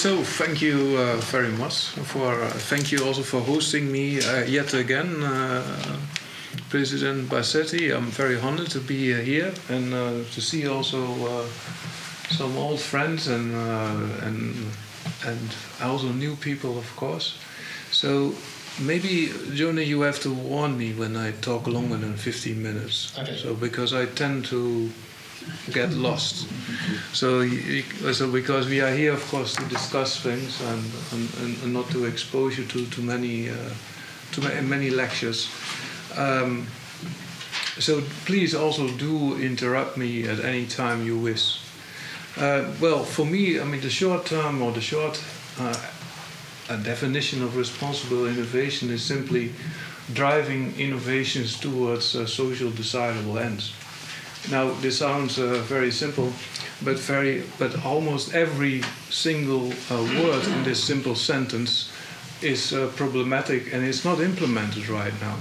so 0.00 0.22
thank 0.22 0.62
you 0.62 0.96
uh, 0.96 1.16
very 1.30 1.52
much 1.52 1.90
for 2.08 2.42
uh, 2.42 2.48
thank 2.48 2.90
you 2.90 3.04
also 3.04 3.22
for 3.22 3.42
hosting 3.42 3.92
me 3.92 4.18
uh, 4.22 4.44
yet 4.44 4.72
again, 4.72 5.22
uh, 5.22 5.62
President 6.70 7.28
Bassetti. 7.28 7.94
I'm 7.94 8.06
very 8.06 8.40
honored 8.40 8.70
to 8.70 8.80
be 8.80 9.12
uh, 9.12 9.18
here 9.18 9.52
and 9.68 9.92
uh, 9.92 10.24
to 10.32 10.40
see 10.40 10.66
also 10.66 11.44
some 12.30 12.56
old 12.56 12.80
friends 12.80 13.28
and 13.28 13.54
and 14.22 14.54
and 15.26 15.54
also 15.82 16.08
new 16.12 16.34
people, 16.36 16.78
of 16.78 16.96
course. 16.96 17.36
So 17.90 18.32
maybe 18.80 19.30
Johnny, 19.52 19.84
you 19.84 20.00
have 20.00 20.20
to 20.20 20.32
warn 20.32 20.78
me 20.78 20.94
when 20.94 21.14
I 21.14 21.32
talk 21.42 21.66
longer 21.66 21.98
than 21.98 22.16
15 22.16 22.62
minutes. 22.62 23.18
Okay. 23.18 23.36
So 23.36 23.54
because 23.54 23.92
I 23.92 24.06
tend 24.06 24.46
to 24.46 24.90
get 25.72 25.92
lost. 25.92 26.48
So, 27.12 27.48
so 28.12 28.30
because 28.30 28.68
we 28.68 28.80
are 28.80 28.90
here, 28.90 29.12
of 29.12 29.26
course, 29.28 29.54
to 29.56 29.64
discuss 29.66 30.20
things 30.20 30.60
and, 30.62 30.84
and, 31.12 31.62
and 31.62 31.72
not 31.72 31.90
to 31.90 32.04
expose 32.04 32.58
you 32.58 32.64
to, 32.64 32.86
to 32.86 33.00
many 33.00 33.50
uh, 33.50 33.54
to 34.32 34.62
many 34.62 34.90
lectures. 34.90 35.50
Um, 36.16 36.66
so 37.78 38.02
please 38.26 38.54
also 38.54 38.88
do 38.88 39.36
interrupt 39.40 39.96
me 39.96 40.28
at 40.28 40.40
any 40.40 40.66
time 40.66 41.04
you 41.04 41.18
wish. 41.18 41.60
Uh, 42.36 42.70
well, 42.80 43.02
for 43.02 43.26
me, 43.26 43.58
I 43.60 43.64
mean, 43.64 43.80
the 43.80 43.90
short 43.90 44.26
term 44.26 44.62
or 44.62 44.72
the 44.72 44.80
short 44.80 45.22
uh, 45.58 45.74
definition 46.82 47.42
of 47.42 47.56
responsible 47.56 48.26
innovation 48.26 48.90
is 48.90 49.02
simply 49.02 49.52
driving 50.12 50.78
innovations 50.78 51.58
towards 51.58 52.14
uh, 52.14 52.26
social 52.26 52.70
desirable 52.70 53.38
ends. 53.38 53.72
Now, 54.48 54.70
this 54.80 54.98
sounds 54.98 55.38
uh, 55.38 55.62
very 55.66 55.90
simple, 55.90 56.32
but 56.82 56.98
very, 56.98 57.44
but 57.58 57.84
almost 57.84 58.34
every 58.34 58.82
single 59.10 59.72
uh, 59.90 60.02
word 60.22 60.44
in 60.46 60.64
this 60.64 60.82
simple 60.82 61.14
sentence 61.14 61.92
is 62.40 62.72
uh, 62.72 62.90
problematic 62.96 63.72
and 63.72 63.84
it's 63.84 64.04
not 64.04 64.20
implemented 64.20 64.88
right 64.88 65.12
now. 65.20 65.36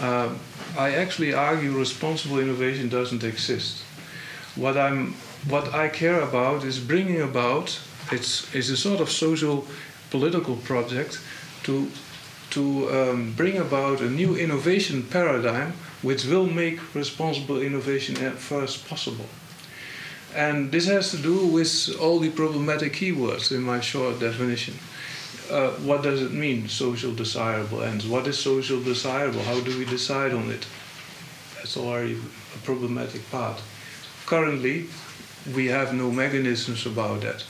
Uh, 0.00 0.34
I 0.76 0.92
actually 0.94 1.32
argue 1.32 1.72
responsible 1.72 2.38
innovation 2.38 2.88
doesn't 2.88 3.24
exist. 3.24 3.82
What 4.56 4.76
I'm, 4.76 5.14
what 5.48 5.72
I 5.72 5.88
care 5.88 6.20
about 6.20 6.64
is 6.64 6.78
bringing 6.78 7.22
about. 7.22 7.80
It's, 8.10 8.54
it's 8.54 8.68
a 8.68 8.76
sort 8.76 9.00
of 9.00 9.10
social 9.10 9.66
political 10.10 10.56
project 10.56 11.18
to 11.62 11.90
to 12.52 12.90
um, 12.90 13.32
bring 13.32 13.56
about 13.56 14.02
a 14.02 14.10
new 14.10 14.36
innovation 14.36 15.02
paradigm 15.02 15.72
which 16.02 16.24
will 16.24 16.46
make 16.46 16.94
responsible 16.94 17.60
innovation 17.62 18.16
at 18.22 18.34
first 18.34 18.88
possible. 18.88 19.26
And 20.34 20.72
this 20.72 20.86
has 20.86 21.10
to 21.10 21.18
do 21.18 21.46
with 21.46 21.94
all 22.00 22.18
the 22.18 22.30
problematic 22.30 22.94
keywords 22.94 23.52
in 23.52 23.62
my 23.62 23.80
short 23.80 24.18
definition. 24.18 24.74
Uh, 25.50 25.70
what 25.84 26.02
does 26.02 26.22
it 26.22 26.32
mean, 26.32 26.68
social 26.68 27.14
desirable 27.14 27.82
ends? 27.82 28.06
What 28.06 28.26
is 28.26 28.38
social 28.38 28.82
desirable? 28.82 29.42
How 29.42 29.60
do 29.60 29.78
we 29.78 29.84
decide 29.84 30.32
on 30.32 30.50
it? 30.50 30.66
That's 31.56 31.76
already 31.76 32.14
a 32.14 32.58
problematic 32.64 33.30
part. 33.30 33.60
Currently, 34.26 34.86
we 35.54 35.66
have 35.66 35.92
no 35.94 36.10
mechanisms 36.10 36.86
about 36.86 37.20
that. 37.20 37.44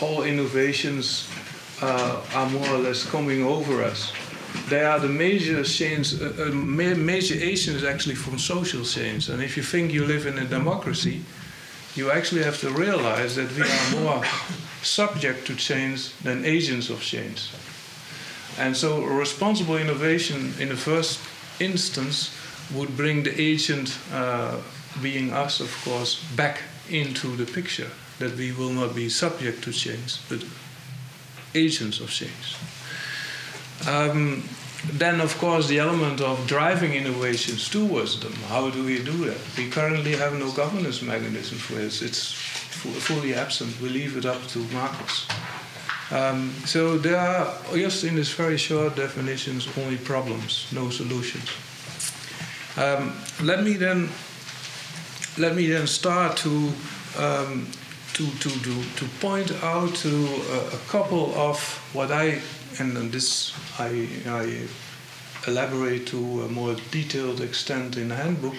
All 0.00 0.24
innovations 0.24 1.28
uh, 1.80 2.22
are 2.34 2.50
more 2.50 2.68
or 2.68 2.78
less 2.78 3.08
coming 3.08 3.44
over 3.44 3.82
us 3.82 4.12
they 4.68 4.82
are 4.82 4.98
the 4.98 5.08
major 5.08 5.62
chains, 5.62 6.20
uh, 6.20 6.32
uh, 6.38 6.54
major 6.54 7.34
agents 7.34 7.84
actually 7.84 8.16
from 8.16 8.38
social 8.38 8.84
change. 8.84 9.28
And 9.28 9.42
if 9.42 9.56
you 9.56 9.62
think 9.62 9.92
you 9.92 10.04
live 10.04 10.26
in 10.26 10.38
a 10.38 10.44
democracy, 10.44 11.22
you 11.94 12.10
actually 12.10 12.42
have 12.42 12.58
to 12.60 12.70
realize 12.70 13.36
that 13.36 13.50
we 13.54 13.62
are 13.62 14.00
more 14.00 14.24
subject 14.82 15.46
to 15.46 15.54
change 15.54 16.14
than 16.22 16.44
agents 16.44 16.90
of 16.90 17.00
change. 17.00 17.50
And 18.58 18.76
so, 18.76 19.04
responsible 19.04 19.76
innovation 19.76 20.54
in 20.58 20.68
the 20.68 20.76
first 20.76 21.20
instance 21.60 22.34
would 22.74 22.96
bring 22.96 23.22
the 23.22 23.40
agent, 23.40 23.98
uh, 24.12 24.58
being 25.02 25.32
us, 25.32 25.60
of 25.60 25.70
course, 25.84 26.22
back 26.34 26.60
into 26.90 27.36
the 27.36 27.44
picture. 27.44 27.90
That 28.18 28.36
we 28.36 28.52
will 28.52 28.70
not 28.70 28.94
be 28.94 29.10
subject 29.10 29.62
to 29.64 29.72
change, 29.72 30.18
but 30.28 30.42
agents 31.54 32.00
of 32.00 32.08
change. 32.08 32.56
Um, 33.86 34.42
then, 34.92 35.20
of 35.20 35.36
course, 35.38 35.66
the 35.68 35.78
element 35.78 36.20
of 36.20 36.46
driving 36.46 36.92
innovations 36.94 37.68
towards 37.68 38.20
them. 38.20 38.32
How 38.48 38.70
do 38.70 38.84
we 38.84 39.02
do 39.02 39.26
that? 39.26 39.38
We 39.56 39.68
currently 39.68 40.16
have 40.16 40.38
no 40.38 40.52
governance 40.52 41.02
mechanism 41.02 41.58
for 41.58 41.74
this. 41.74 42.02
It's 42.02 42.32
fully 42.32 43.34
absent. 43.34 43.80
We 43.80 43.88
leave 43.88 44.16
it 44.16 44.26
up 44.26 44.46
to 44.48 44.58
markets. 44.72 45.26
Um, 46.10 46.52
so 46.64 46.96
there 46.98 47.18
are, 47.18 47.52
just 47.74 48.04
in 48.04 48.14
this 48.14 48.32
very 48.32 48.56
short 48.56 48.94
definitions, 48.94 49.68
only 49.76 49.96
problems, 49.96 50.66
no 50.72 50.90
solutions. 50.90 51.50
Um, 52.76 53.16
let 53.42 53.64
me 53.64 53.72
then 53.72 54.08
let 55.38 55.56
me 55.56 55.66
then 55.66 55.86
start 55.86 56.36
to 56.38 56.72
um, 57.18 57.66
to, 58.12 58.26
to, 58.38 58.48
to, 58.48 58.82
to 58.96 59.04
point 59.20 59.52
out 59.62 59.94
to 59.96 60.08
a, 60.08 60.74
a 60.74 60.78
couple 60.88 61.34
of 61.34 61.58
what 61.92 62.10
I 62.10 62.40
and 62.78 62.96
on 62.96 63.10
this 63.10 63.52
I, 63.78 64.08
I, 64.26 64.66
elaborate 65.46 66.06
to 66.08 66.42
a 66.42 66.48
more 66.48 66.74
detailed 66.90 67.40
extent 67.40 67.96
in 67.96 68.08
the 68.08 68.16
handbook. 68.16 68.54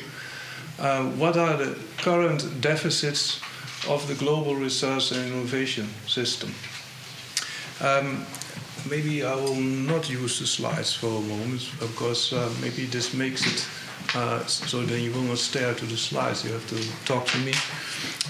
Uh, 0.80 1.04
what 1.18 1.36
are 1.36 1.58
the 1.58 1.78
current 1.98 2.62
deficits 2.62 3.42
of 3.90 4.08
the 4.08 4.16
global 4.16 4.56
research 4.56 5.12
and 5.12 5.34
innovation 5.34 5.90
system? 6.06 6.54
Um, 7.82 8.26
maybe 8.90 9.24
I 9.24 9.36
will 9.36 9.56
not 9.56 10.10
use 10.10 10.40
the 10.40 10.48
slides 10.48 10.94
for 10.94 11.08
a 11.08 11.22
moment 11.22 11.70
because 11.80 12.32
uh, 12.32 12.50
maybe 12.62 12.86
this 12.86 13.14
makes 13.14 13.46
it 13.46 13.68
uh, 14.16 14.46
so 14.46 14.84
then 14.84 15.02
you 15.02 15.12
will 15.12 15.22
not 15.22 15.38
stare 15.38 15.74
to 15.74 15.86
the 15.86 15.98
slides. 15.98 16.44
You 16.46 16.54
have 16.54 16.68
to 16.70 17.06
talk 17.06 17.26
to 17.28 17.38
me. 17.40 17.54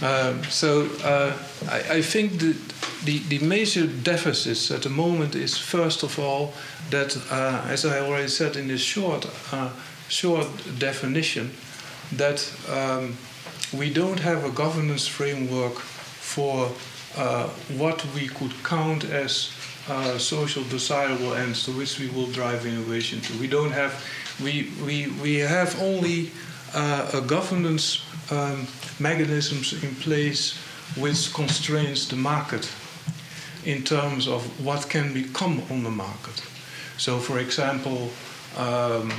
Um, 0.02 0.44
so 0.46 0.88
uh, 1.04 1.34
I, 1.70 1.98
I, 1.98 2.02
think 2.02 2.40
the, 2.40 2.56
the, 3.04 3.20
the, 3.30 3.40
major 3.40 3.88
deficits 3.88 4.72
at 4.72 4.84
the 4.84 4.90
moment 4.90 5.36
is 5.36 5.58
first 5.58 6.04
of 6.04 6.20
all 6.20 6.54
that, 6.90 7.18
uh, 7.32 7.66
as 7.68 7.86
I 7.86 8.00
already 8.00 8.28
said 8.28 8.56
in 8.56 8.68
this 8.68 8.82
short 8.82 9.28
uh, 9.52 9.70
short 10.08 10.48
definition, 10.80 11.52
that 12.14 12.52
um, 12.72 13.18
we 13.74 13.92
don't 13.92 14.20
have 14.20 14.46
a 14.46 14.52
governance 14.52 15.08
framework 15.08 15.80
for 15.80 16.72
uh, 17.18 17.48
what 17.78 18.06
we 18.14 18.28
could 18.28 18.54
count 18.64 19.04
as 19.04 19.52
uh, 19.90 20.18
social 20.18 20.64
desirable 20.66 21.34
ends 21.34 21.64
to 21.66 21.72
which 21.72 22.00
we 22.00 22.10
will 22.10 22.28
drive 22.28 22.66
innovation 22.66 23.22
to. 23.22 23.34
We 23.40 23.48
don't 23.48 23.72
have 23.72 24.04
we, 24.42 24.72
we, 24.86 25.08
we 25.22 25.36
have 25.38 25.82
only 25.82 26.32
uh, 26.74 27.10
a 27.14 27.22
governance 27.22 28.04
um, 28.32 28.68
mechanisms 29.00 29.84
in 29.84 29.96
place 29.96 30.58
which 30.96 31.34
constrains 31.34 32.08
the 32.08 32.16
market 32.16 32.70
in 33.66 33.84
terms 33.84 34.28
of 34.28 34.44
what 34.64 34.90
can 34.90 35.14
become 35.14 35.62
on 35.72 35.84
the 35.84 35.90
market. 35.90 36.44
So, 36.98 37.18
for 37.20 37.40
example, 37.40 38.10
um, 38.58 39.12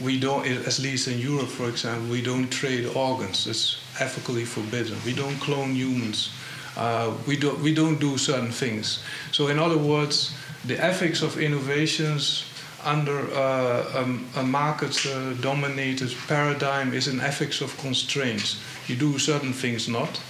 we 0.00 0.18
don't, 0.18 0.46
at 0.46 0.78
least 0.78 1.08
in 1.08 1.18
Europe, 1.18 1.48
for 1.48 1.68
example, 1.68 2.08
we 2.10 2.22
don't 2.22 2.48
trade 2.50 2.86
organs. 2.94 3.46
It's 3.46 3.80
ethically 4.00 4.44
forbidden. 4.44 4.96
We 5.04 5.14
don't 5.14 5.38
clone 5.40 5.74
humans. 5.74 6.32
Uh, 6.76 7.12
we, 7.26 7.36
don't, 7.36 7.60
we 7.60 7.72
don't 7.72 8.00
do 8.00 8.18
certain 8.18 8.50
things. 8.50 9.04
So, 9.32 9.48
in 9.48 9.58
other 9.58 9.78
words, 9.78 10.34
the 10.64 10.82
ethics 10.82 11.22
of 11.22 11.38
innovations 11.38 12.44
under 12.84 13.30
uh, 13.34 13.92
um, 13.94 14.26
a 14.36 14.42
market 14.42 15.06
uh, 15.06 15.32
dominated 15.34 16.14
paradigm 16.28 16.92
is 16.92 17.08
an 17.08 17.20
ethics 17.20 17.60
of 17.60 17.76
constraints. 17.78 18.60
You 18.86 18.96
do 18.96 19.18
certain 19.18 19.52
things 19.52 19.88
not, 19.88 20.20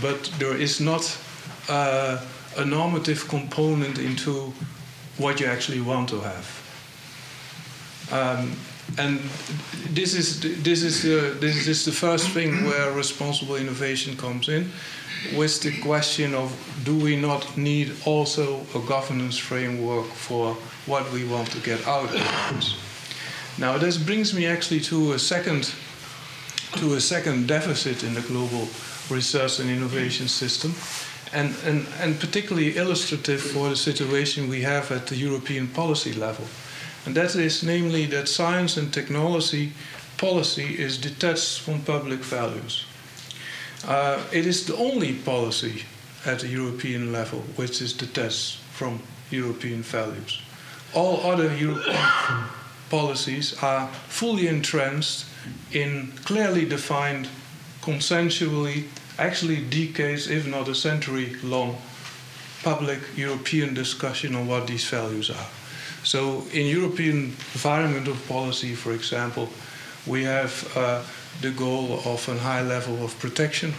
but 0.00 0.30
there 0.38 0.56
is 0.56 0.80
not 0.80 1.18
uh, 1.68 2.20
a 2.56 2.64
normative 2.64 3.28
component 3.28 3.98
into 3.98 4.52
what 5.18 5.40
you 5.40 5.46
actually 5.46 5.80
want 5.80 6.08
to 6.10 6.20
have. 6.20 6.60
Um, 8.12 8.56
and 8.98 9.18
this 9.90 10.14
is 10.14 10.40
this 10.62 10.82
is 10.82 11.04
uh, 11.04 11.34
this 11.40 11.66
is 11.66 11.84
the 11.84 11.92
first 11.92 12.28
thing 12.30 12.64
where 12.64 12.92
responsible 12.92 13.56
innovation 13.56 14.16
comes 14.16 14.48
in, 14.48 14.70
with 15.36 15.60
the 15.62 15.80
question 15.80 16.34
of 16.34 16.52
do 16.84 16.96
we 16.96 17.16
not 17.16 17.56
need 17.56 17.92
also 18.04 18.60
a 18.74 18.80
governance 18.80 19.38
framework 19.38 20.06
for 20.06 20.54
what 20.86 21.10
we 21.12 21.24
want 21.24 21.50
to 21.50 21.58
get 21.60 21.86
out 21.86 22.04
of 22.04 22.14
it. 22.14 22.74
Now 23.58 23.78
this 23.78 23.96
brings 23.96 24.34
me 24.34 24.46
actually 24.46 24.80
to 24.80 25.12
a 25.12 25.18
second 25.18 25.74
to 26.78 26.94
a 26.94 27.00
second 27.00 27.46
deficit 27.46 28.02
in 28.02 28.14
the 28.14 28.20
global 28.22 28.68
research 29.08 29.60
and 29.60 29.70
innovation 29.70 30.28
system, 30.28 30.74
and, 31.32 31.54
and, 31.64 31.86
and 32.00 32.18
particularly 32.18 32.76
illustrative 32.76 33.40
for 33.40 33.68
the 33.68 33.76
situation 33.76 34.48
we 34.48 34.62
have 34.62 34.90
at 34.90 35.06
the 35.06 35.16
European 35.16 35.68
policy 35.68 36.12
level. 36.12 36.44
And 37.06 37.14
that 37.14 37.34
is 37.36 37.62
namely 37.62 38.06
that 38.06 38.28
science 38.28 38.76
and 38.76 38.92
technology 38.92 39.72
policy 40.16 40.76
is 40.78 40.98
detached 40.98 41.60
from 41.60 41.80
public 41.82 42.20
values. 42.20 42.86
Uh, 43.86 44.22
it 44.32 44.46
is 44.46 44.66
the 44.66 44.76
only 44.76 45.14
policy 45.14 45.84
at 46.24 46.40
the 46.40 46.48
European 46.48 47.12
level, 47.12 47.40
which 47.56 47.82
is 47.82 47.92
detached 47.92 48.58
from 48.72 49.00
European 49.30 49.82
values. 49.82 50.40
All 50.94 51.20
other 51.30 51.54
European 51.54 51.96
policies 52.90 53.54
are 53.62 53.88
fully 54.08 54.46
entrenched 54.46 55.26
in 55.72 56.12
clearly 56.24 56.64
defined, 56.64 57.28
consensually, 57.82 58.84
actually 59.18 59.60
decades, 59.60 60.28
if 60.28 60.46
not 60.46 60.68
a 60.68 60.74
century 60.74 61.36
long, 61.42 61.76
public 62.62 63.00
European 63.16 63.74
discussion 63.74 64.34
on 64.34 64.46
what 64.46 64.66
these 64.66 64.88
values 64.88 65.30
are. 65.30 65.46
So, 66.04 66.44
in 66.52 66.66
European 66.66 67.36
environmental 67.54 68.16
policy, 68.28 68.74
for 68.74 68.92
example, 68.92 69.48
we 70.06 70.24
have 70.24 70.76
uh, 70.76 71.02
the 71.40 71.50
goal 71.50 72.00
of 72.04 72.28
a 72.28 72.38
high 72.38 72.62
level 72.62 73.04
of 73.04 73.18
protection 73.18 73.72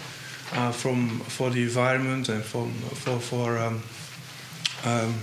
uh, 0.54 0.72
from 0.72 1.20
for 1.20 1.50
the 1.50 1.64
environment 1.64 2.30
and 2.30 2.44
from, 2.44 2.72
for 2.74 3.20
for 3.20 3.58
um, 3.58 3.82
um, 4.86 5.14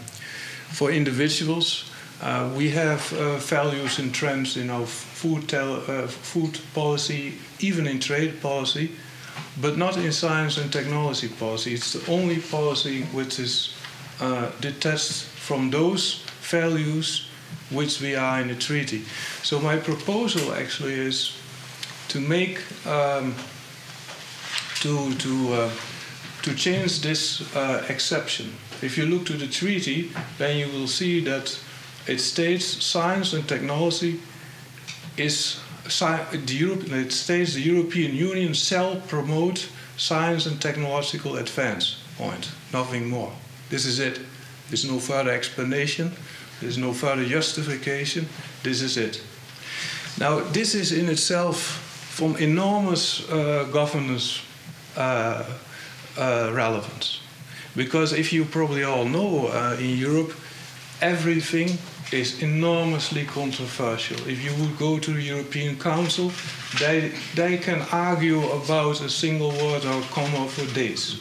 for 0.70 0.90
individuals. 0.90 1.90
Uh, 2.20 2.48
we 2.56 2.70
have 2.70 3.12
uh, 3.14 3.36
values 3.38 3.98
entrenched 3.98 4.56
in 4.56 4.70
our 4.70 4.86
food, 4.86 5.52
uh, 5.52 6.06
food 6.06 6.56
policy, 6.72 7.34
even 7.58 7.84
in 7.84 7.98
trade 7.98 8.40
policy, 8.40 8.92
but 9.60 9.76
not 9.76 9.96
in 9.96 10.12
science 10.12 10.56
and 10.56 10.72
technology 10.72 11.28
policy. 11.28 11.74
It's 11.74 11.92
the 11.92 12.12
only 12.12 12.38
policy 12.38 13.02
which 13.12 13.40
is 13.40 13.74
uh, 14.20 14.50
detached 14.60 15.24
from 15.24 15.70
those 15.70 16.24
values 16.42 17.26
which 17.70 18.00
we 18.00 18.14
are 18.14 18.40
in 18.40 18.48
the 18.48 18.54
treaty. 18.54 19.02
So 19.42 19.58
my 19.58 19.76
proposal 19.78 20.52
actually 20.52 20.94
is 20.94 21.32
to 22.12 22.20
make 22.20 22.60
um, 22.86 23.34
to 24.82 25.14
to 25.14 25.52
uh, 25.54 25.70
to 26.42 26.54
change 26.54 27.00
this 27.00 27.40
uh, 27.56 27.86
exception. 27.88 28.52
If 28.82 28.98
you 28.98 29.06
look 29.06 29.24
to 29.26 29.32
the 29.32 29.46
treaty, 29.46 30.10
then 30.38 30.58
you 30.58 30.68
will 30.68 30.88
see 30.88 31.20
that 31.24 31.58
it 32.06 32.20
states 32.20 32.84
science 32.84 33.32
and 33.32 33.48
technology 33.48 34.20
is 35.16 35.60
the 35.84 36.54
Europe, 36.58 36.92
it 36.92 37.12
states 37.12 37.54
the 37.54 37.62
European 37.62 38.14
Union 38.14 38.52
shall 38.54 38.96
promote 39.08 39.68
science 39.96 40.46
and 40.46 40.60
technological 40.60 41.36
advance. 41.36 41.96
Point. 42.18 42.50
Nothing 42.72 43.08
more. 43.08 43.32
This 43.70 43.86
is 43.86 43.98
it. 43.98 44.20
There's 44.68 44.84
no 44.84 44.98
further 44.98 45.30
explanation. 45.30 46.12
There's 46.60 46.78
no 46.78 46.92
further 46.92 47.24
justification. 47.24 48.28
This 48.62 48.82
is 48.82 48.96
it. 48.96 49.22
Now, 50.18 50.40
this 50.40 50.74
is 50.74 50.92
in 50.92 51.08
itself 51.08 51.91
from 52.12 52.36
enormous 52.36 53.26
uh, 53.30 53.64
governance 53.72 54.42
uh, 54.98 55.44
uh, 56.18 56.50
relevance. 56.52 57.20
Because 57.74 58.12
if 58.12 58.34
you 58.34 58.44
probably 58.44 58.84
all 58.84 59.06
know, 59.06 59.46
uh, 59.46 59.78
in 59.80 59.96
Europe, 59.96 60.34
everything 61.00 61.78
is 62.12 62.42
enormously 62.42 63.24
controversial. 63.24 64.18
If 64.28 64.44
you 64.44 64.52
would 64.62 64.78
go 64.78 64.98
to 64.98 65.12
the 65.14 65.22
European 65.22 65.78
Council, 65.78 66.30
they, 66.78 67.12
they 67.34 67.56
can 67.56 67.80
argue 67.90 68.42
about 68.50 69.00
a 69.00 69.08
single 69.08 69.50
word 69.50 69.86
or 69.86 70.02
comma 70.12 70.46
for 70.48 70.66
days. 70.74 71.18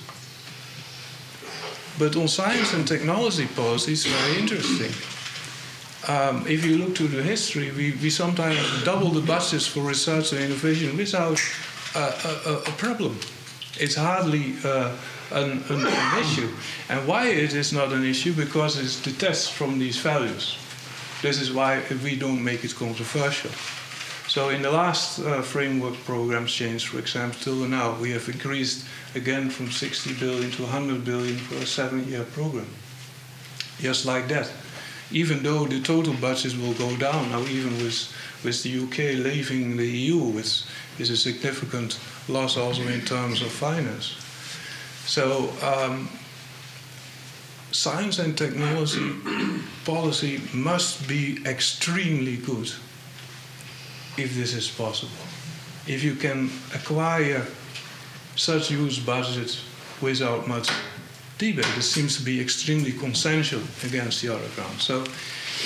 But 1.98 2.18
on 2.18 2.28
science 2.28 2.74
and 2.74 2.86
technology 2.86 3.48
policy, 3.48 3.94
it's 3.94 4.06
very 4.06 4.40
interesting. 4.40 4.92
Um, 6.08 6.48
if 6.48 6.66
you 6.66 6.78
look 6.78 6.96
to 6.96 7.08
the 7.08 7.22
history, 7.22 7.72
we, 7.72 7.92
we 8.02 8.10
sometimes 8.10 8.58
double 8.84 9.10
the 9.10 9.22
budgets 9.22 9.68
for 9.68 9.82
research 9.82 10.34
and 10.34 10.42
innovation 10.42 10.98
without 10.98 11.40
a, 11.96 12.00
a, 12.00 12.54
a 12.68 12.72
problem. 12.78 13.20
It's 13.80 13.96
hardly 13.96 14.56
uh, 14.66 14.96
an, 15.32 15.64
an, 15.70 15.86
an, 15.86 16.20
issue. 16.20 16.50
And 16.90 17.08
why 17.08 17.28
it 17.28 17.54
is 17.54 17.72
not 17.72 17.94
an 17.94 18.04
issue? 18.04 18.34
Because 18.34 18.80
it's 18.80 19.02
detached 19.02 19.52
from 19.52 19.78
these 19.78 19.98
values. 19.98 20.58
This 21.22 21.40
is 21.40 21.52
why 21.52 21.84
we 22.04 22.16
don't 22.16 22.44
make 22.44 22.64
it 22.64 22.76
controversial. 22.76 23.52
So 24.28 24.50
in 24.50 24.62
the 24.62 24.72
last 24.72 25.20
uh, 25.20 25.42
framework 25.42 25.96
programs 26.06 26.52
change, 26.52 26.88
for 26.88 27.00
example, 27.00 27.38
till 27.42 27.68
now, 27.68 27.96
we 28.00 28.12
have 28.12 28.28
increased 28.28 28.86
again 29.14 29.50
from 29.50 29.70
60 29.70 30.14
billion 30.16 30.50
to 30.52 30.64
100 30.64 31.06
billion 31.06 31.38
for 31.38 31.56
a 31.56 31.66
seven-year 31.66 32.24
program. 32.24 32.68
Just 33.80 34.06
like 34.06 34.28
that. 34.30 34.52
Even 35.12 35.44
though 35.44 35.66
the 35.66 35.82
total 35.82 36.14
budget 36.14 36.58
will 36.58 36.74
go 36.74 36.96
down 36.98 37.32
now, 37.32 37.42
even 37.42 37.74
with 37.84 38.12
with 38.44 38.64
the 38.64 38.80
UK 38.80 39.24
leaving 39.24 39.78
the 39.78 39.88
EU, 39.88 40.18
which 40.18 40.64
is 40.98 41.10
a 41.10 41.18
significant 41.18 42.00
loss 42.28 42.58
also 42.58 42.82
in 42.88 43.02
terms 43.02 43.42
of 43.42 43.52
finance. 43.52 44.16
So 45.06 45.50
um, 45.62 46.10
science 47.72 48.20
and 48.20 48.38
technology 48.38 49.12
policy 49.86 50.42
must 50.54 51.08
be 51.08 51.40
extremely 51.46 52.38
good 52.38 52.72
if 54.18 54.36
this 54.36 54.54
is 54.54 54.68
possible. 54.68 55.12
If 55.88 56.04
you 56.04 56.16
can 56.16 56.50
acquire 56.74 57.46
such 58.36 58.70
huge 58.70 59.06
budgets 59.06 59.64
without 60.02 60.48
much 60.48 60.70
debate, 61.42 61.78
it 61.78 61.88
seems 61.96 62.18
to 62.18 62.24
be 62.24 62.40
extremely 62.40 62.92
consensual 63.06 63.64
against 63.84 64.22
the 64.22 64.30
other 64.36 64.50
ground. 64.56 64.78
So 64.80 65.04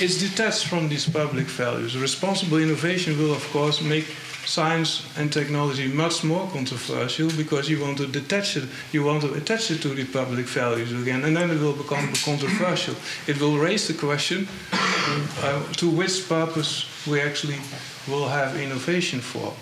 it's 0.03 0.17
detached 0.27 0.67
from 0.67 0.89
these 0.89 1.07
public 1.07 1.47
values. 1.47 1.97
Responsible 1.97 2.57
innovation 2.57 3.17
will, 3.19 3.33
of 3.33 3.45
course, 3.51 3.81
make 3.81 4.07
science 4.45 4.91
and 5.17 5.31
technology 5.33 5.87
much 5.87 6.23
more 6.23 6.47
controversial 6.51 7.29
because 7.37 7.69
you 7.69 7.81
want 7.81 7.97
to 7.97 8.07
detach 8.07 8.57
it, 8.57 8.63
you 8.91 9.03
want 9.03 9.21
to 9.21 9.33
attach 9.33 9.71
it 9.71 9.81
to 9.81 9.89
the 9.89 10.05
public 10.05 10.45
values 10.45 10.91
again, 11.01 11.23
and 11.25 11.35
then 11.35 11.49
it 11.49 11.59
will 11.59 11.77
become 11.83 12.13
controversial. 12.23 12.95
It 13.27 13.39
will 13.41 13.57
raise 13.57 13.87
the 13.87 13.93
question 14.07 14.47
uh, 15.41 15.63
to 15.73 15.89
which 15.89 16.29
purpose 16.29 16.85
we 17.07 17.19
actually 17.21 17.59
will 18.07 18.27
have 18.27 18.55
innovation 18.55 19.19
for. 19.19 19.53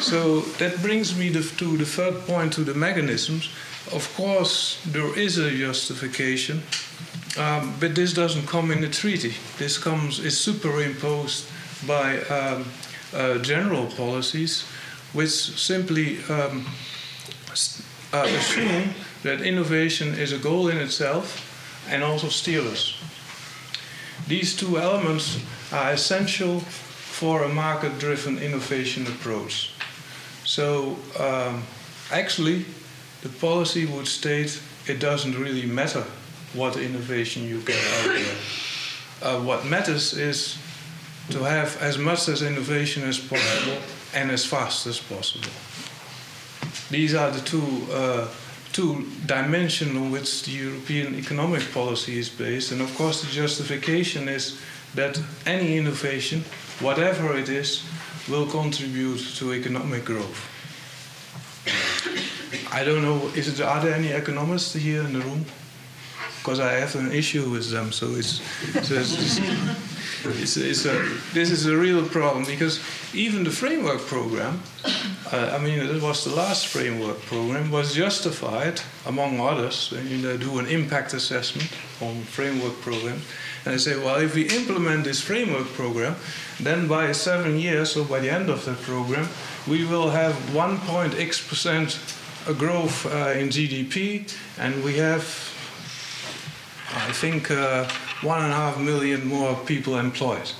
So 0.00 0.40
that 0.58 0.80
brings 0.82 1.16
me 1.16 1.32
to, 1.32 1.42
to 1.42 1.76
the 1.76 1.84
third 1.84 2.14
point 2.26 2.52
to 2.54 2.64
the 2.64 2.74
mechanisms. 2.74 3.50
Of 3.92 4.12
course, 4.16 4.80
there 4.86 5.18
is 5.18 5.38
a 5.38 5.50
justification, 5.50 6.62
um, 7.38 7.74
but 7.80 7.94
this 7.94 8.12
doesn't 8.12 8.46
come 8.46 8.70
in 8.70 8.80
the 8.80 8.88
treaty. 8.88 9.34
This 9.58 9.78
comes 9.78 10.18
is 10.18 10.38
superimposed 10.38 11.46
by 11.86 12.18
um, 12.24 12.66
uh, 13.14 13.38
general 13.38 13.86
policies 13.86 14.64
which 15.12 15.30
simply 15.30 16.22
um, 16.28 16.66
uh, 18.12 18.26
assume 18.26 18.90
that 19.22 19.40
innovation 19.40 20.14
is 20.14 20.32
a 20.32 20.38
goal 20.38 20.68
in 20.68 20.78
itself 20.78 21.46
and 21.88 22.02
also 22.04 22.28
stimulus. 22.28 22.96
These 24.28 24.56
two 24.56 24.78
elements 24.78 25.38
are 25.72 25.92
essential 25.92 26.60
for 26.60 27.42
a 27.44 27.48
market 27.48 27.98
driven 27.98 28.38
innovation 28.38 29.06
approach. 29.06 29.72
So, 30.44 30.96
um, 31.18 31.64
actually, 32.10 32.64
the 33.22 33.28
policy 33.28 33.86
would 33.86 34.06
state 34.06 34.60
it 34.86 34.98
doesn't 34.98 35.38
really 35.38 35.66
matter 35.66 36.04
what 36.54 36.76
innovation 36.76 37.46
you 37.46 37.60
get 37.60 37.76
out 37.76 38.14
there. 38.14 38.36
Uh, 39.22 39.40
what 39.40 39.64
matters 39.66 40.14
is 40.14 40.58
to 41.30 41.44
have 41.44 41.76
as 41.80 41.98
much 41.98 42.28
as 42.28 42.42
innovation 42.42 43.04
as 43.04 43.18
possible 43.18 43.78
and 44.14 44.30
as 44.30 44.44
fast 44.44 44.86
as 44.86 44.98
possible. 44.98 45.50
These 46.90 47.14
are 47.14 47.30
the 47.30 47.40
two, 47.40 47.86
uh, 47.92 48.26
two 48.72 49.06
dimensions 49.26 49.96
on 49.96 50.10
which 50.10 50.42
the 50.42 50.52
European 50.52 51.14
economic 51.14 51.72
policy 51.72 52.18
is 52.18 52.28
based. 52.28 52.72
And 52.72 52.80
of 52.80 52.92
course, 52.96 53.22
the 53.22 53.30
justification 53.30 54.28
is 54.28 54.60
that 54.94 55.20
any 55.46 55.76
innovation, 55.76 56.42
whatever 56.80 57.36
it 57.36 57.48
is, 57.48 57.84
will 58.28 58.46
contribute 58.46 59.20
to 59.36 59.54
economic 59.54 60.04
growth. 60.04 60.48
I 62.72 62.84
don't 62.84 63.02
know, 63.02 63.28
is 63.34 63.48
it, 63.48 63.64
are 63.64 63.82
there 63.82 63.94
any 63.94 64.08
economists 64.08 64.74
here 64.74 65.02
in 65.02 65.12
the 65.12 65.20
room? 65.20 65.44
Because 66.38 66.60
I 66.60 66.72
have 66.72 66.94
an 66.96 67.12
issue 67.12 67.50
with 67.50 67.70
them, 67.70 67.92
so 67.92 68.06
it's, 68.14 68.40
so 68.86 68.94
it's 68.94 69.40
it's, 70.24 70.56
it's 70.56 70.84
a, 70.84 70.92
this 71.32 71.50
is 71.50 71.66
a 71.66 71.76
real 71.76 72.06
problem 72.06 72.44
because 72.44 72.80
even 73.14 73.44
the 73.44 73.50
framework 73.50 74.00
program, 74.00 74.62
uh, 75.32 75.50
I 75.52 75.58
mean, 75.58 75.78
it 75.78 76.02
was 76.02 76.24
the 76.24 76.34
last 76.34 76.66
framework 76.66 77.20
program, 77.22 77.70
was 77.70 77.94
justified, 77.94 78.80
among 79.06 79.40
others, 79.40 79.90
when 79.90 80.08
you 80.08 80.36
do 80.38 80.58
an 80.58 80.66
impact 80.66 81.14
assessment 81.14 81.70
on 82.00 82.22
framework 82.22 82.80
program, 82.80 83.20
And 83.64 83.74
they 83.74 83.78
say, 83.78 83.96
well, 83.96 84.16
if 84.16 84.34
we 84.34 84.48
implement 84.48 85.04
this 85.04 85.20
framework 85.20 85.66
program, 85.74 86.16
then 86.58 86.88
by 86.88 87.12
seven 87.12 87.58
years, 87.58 87.96
or 87.96 88.04
by 88.04 88.20
the 88.20 88.30
end 88.30 88.48
of 88.48 88.64
the 88.64 88.74
program, 88.74 89.28
we 89.66 89.84
will 89.84 90.10
have 90.10 90.34
1.x 90.52 91.48
percent 91.48 91.98
growth 92.54 93.06
uh, 93.06 93.32
in 93.38 93.48
GDP, 93.48 94.32
and 94.58 94.82
we 94.84 94.96
have, 94.96 95.22
I 96.94 97.12
think, 97.12 97.50
uh, 97.50 97.88
one 98.22 98.42
and 98.42 98.52
a 98.52 98.56
half 98.56 98.78
million 98.78 99.26
more 99.26 99.54
people 99.66 99.96
employed. 99.96 100.50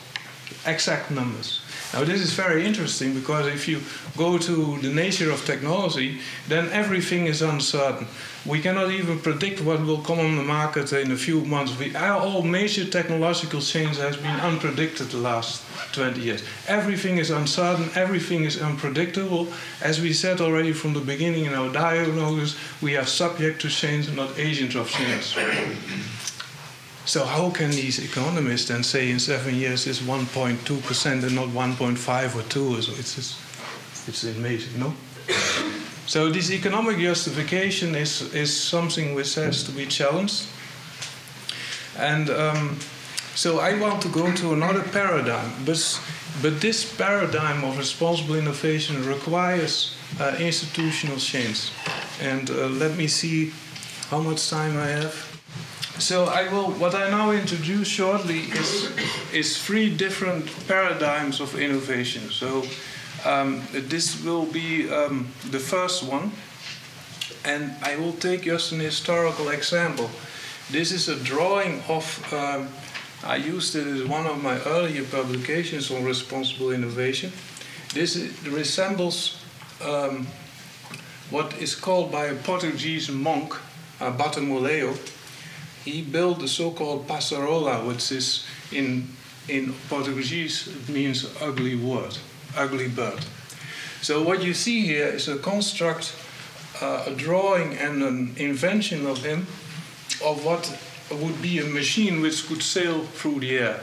Exact 0.66 1.10
numbers. 1.10 1.59
Now, 1.92 2.04
this 2.04 2.20
is 2.20 2.32
very 2.34 2.64
interesting 2.64 3.14
because 3.14 3.48
if 3.48 3.66
you 3.66 3.80
go 4.16 4.38
to 4.38 4.78
the 4.78 4.92
nature 4.92 5.30
of 5.32 5.44
technology, 5.44 6.20
then 6.46 6.68
everything 6.70 7.26
is 7.26 7.42
uncertain. 7.42 8.06
We 8.46 8.60
cannot 8.60 8.92
even 8.92 9.18
predict 9.18 9.60
what 9.60 9.80
will 9.84 9.98
come 9.98 10.20
on 10.20 10.36
the 10.36 10.44
market 10.44 10.92
in 10.92 11.10
a 11.10 11.16
few 11.16 11.44
months. 11.44 11.76
We, 11.76 11.94
all 11.96 12.42
major 12.42 12.84
technological 12.84 13.60
change 13.60 13.96
has 13.96 14.16
been 14.16 14.38
unpredicted 14.38 15.10
the 15.10 15.18
last 15.18 15.64
20 15.92 16.20
years. 16.20 16.44
Everything 16.68 17.18
is 17.18 17.30
uncertain, 17.30 17.90
everything 17.96 18.44
is 18.44 18.62
unpredictable. 18.62 19.48
As 19.82 20.00
we 20.00 20.12
said 20.12 20.40
already 20.40 20.72
from 20.72 20.94
the 20.94 21.00
beginning 21.00 21.46
in 21.46 21.54
our 21.54 21.72
diagnosis, 21.72 22.56
we 22.80 22.96
are 22.96 23.04
subject 23.04 23.60
to 23.62 23.68
change, 23.68 24.08
not 24.12 24.38
agents 24.38 24.76
of 24.76 24.88
change. 24.88 25.36
So 27.04 27.24
how 27.24 27.50
can 27.50 27.70
these 27.70 27.98
economists 27.98 28.68
then 28.68 28.82
say 28.82 29.10
in 29.10 29.18
seven 29.18 29.54
years 29.54 29.86
it's 29.86 30.00
1.2 30.00 30.82
percent 30.86 31.24
and 31.24 31.34
not 31.34 31.48
1.5 31.48 32.36
or 32.36 32.42
2? 32.48 32.82
So 32.82 32.92
it's 32.92 33.14
just, 33.14 33.38
it's 34.08 34.24
amazing, 34.24 34.78
no? 34.78 34.92
so 36.06 36.28
this 36.30 36.50
economic 36.50 36.98
justification 36.98 37.94
is 37.94 38.32
is 38.34 38.50
something 38.52 39.14
which 39.14 39.34
has 39.34 39.64
to 39.64 39.72
be 39.72 39.86
challenged, 39.86 40.46
and 41.98 42.30
um, 42.30 42.78
so 43.34 43.60
I 43.60 43.78
want 43.78 44.02
to 44.02 44.08
go 44.08 44.32
to 44.32 44.52
another 44.52 44.82
paradigm, 44.82 45.50
but 45.64 46.00
but 46.42 46.60
this 46.60 46.84
paradigm 46.84 47.64
of 47.64 47.78
responsible 47.78 48.34
innovation 48.36 49.06
requires 49.06 49.94
uh, 50.20 50.36
institutional 50.38 51.16
change, 51.16 51.70
and 52.20 52.50
uh, 52.50 52.66
let 52.66 52.96
me 52.96 53.06
see 53.06 53.52
how 54.10 54.20
much 54.20 54.50
time 54.50 54.76
I 54.76 54.88
have. 54.88 55.29
So 56.00 56.24
I 56.24 56.48
will. 56.50 56.70
What 56.80 56.94
I 56.94 57.10
now 57.10 57.30
introduce 57.30 57.86
shortly 57.86 58.40
is 58.56 58.90
is 59.34 59.62
three 59.62 59.94
different 59.94 60.46
paradigms 60.66 61.40
of 61.40 61.54
innovation. 61.58 62.30
So 62.30 62.64
um, 63.26 63.60
this 63.70 64.24
will 64.24 64.46
be 64.46 64.90
um, 64.90 65.28
the 65.50 65.58
first 65.58 66.02
one, 66.02 66.32
and 67.44 67.74
I 67.82 67.96
will 67.96 68.14
take 68.14 68.44
just 68.44 68.72
an 68.72 68.80
historical 68.80 69.50
example. 69.50 70.08
This 70.70 70.90
is 70.90 71.08
a 71.08 71.16
drawing 71.16 71.82
of. 71.86 72.32
Um, 72.32 72.68
I 73.22 73.36
used 73.36 73.76
it 73.76 73.86
as 73.86 74.08
one 74.08 74.26
of 74.26 74.42
my 74.42 74.58
earlier 74.64 75.04
publications 75.04 75.90
on 75.90 76.02
responsible 76.02 76.72
innovation. 76.72 77.30
This 77.92 78.16
resembles 78.46 79.36
um, 79.84 80.26
what 81.28 81.52
is 81.60 81.74
called 81.74 82.10
by 82.10 82.28
a 82.28 82.34
Portuguese 82.34 83.10
monk, 83.10 83.52
uh, 84.00 84.10
Bartolomeu 84.16 84.96
he 85.84 86.02
built 86.02 86.40
the 86.40 86.48
so-called 86.48 87.06
passarola, 87.08 87.86
which 87.86 88.12
is 88.12 88.46
in 88.72 89.08
in 89.48 89.74
Portuguese 89.88 90.68
means 90.88 91.26
ugly 91.40 91.74
word, 91.74 92.16
ugly 92.56 92.88
bird. 92.88 93.18
So 94.00 94.22
what 94.22 94.42
you 94.42 94.54
see 94.54 94.82
here 94.86 95.08
is 95.08 95.28
a 95.28 95.38
construct, 95.38 96.14
uh, 96.80 97.04
a 97.06 97.14
drawing 97.14 97.76
and 97.76 98.02
an 98.02 98.34
invention 98.36 99.06
of 99.06 99.24
him 99.24 99.46
of 100.24 100.44
what 100.44 100.78
would 101.10 101.42
be 101.42 101.58
a 101.58 101.64
machine 101.64 102.20
which 102.20 102.46
could 102.46 102.62
sail 102.62 103.02
through 103.02 103.40
the 103.40 103.58
air. 103.58 103.80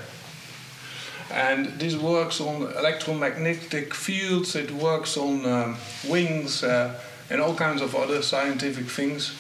And 1.30 1.80
this 1.80 1.96
works 1.96 2.40
on 2.40 2.62
electromagnetic 2.62 3.94
fields, 3.94 4.56
it 4.56 4.72
works 4.72 5.18
on 5.18 5.46
um, 5.46 5.78
wings 6.08 6.64
uh, 6.64 7.00
and 7.30 7.42
all 7.42 7.54
kinds 7.54 7.82
of 7.82 7.94
other 7.96 8.22
scientific 8.22 8.86
things. 8.86 9.36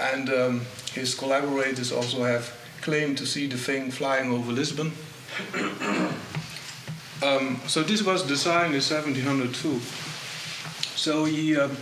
And 0.00 0.30
um, 0.30 0.60
his 0.98 1.14
collaborators 1.14 1.92
also 1.92 2.24
have 2.24 2.52
claimed 2.80 3.18
to 3.18 3.26
see 3.26 3.46
the 3.46 3.56
thing 3.56 3.90
flying 3.90 4.30
over 4.30 4.52
Lisbon. 4.52 4.92
um, 7.22 7.60
so 7.66 7.82
this 7.82 8.02
was 8.02 8.22
designed 8.22 8.74
in 8.74 8.80
1702. 8.80 9.80
So 10.96 11.24
he, 11.24 11.56
um, 11.56 11.76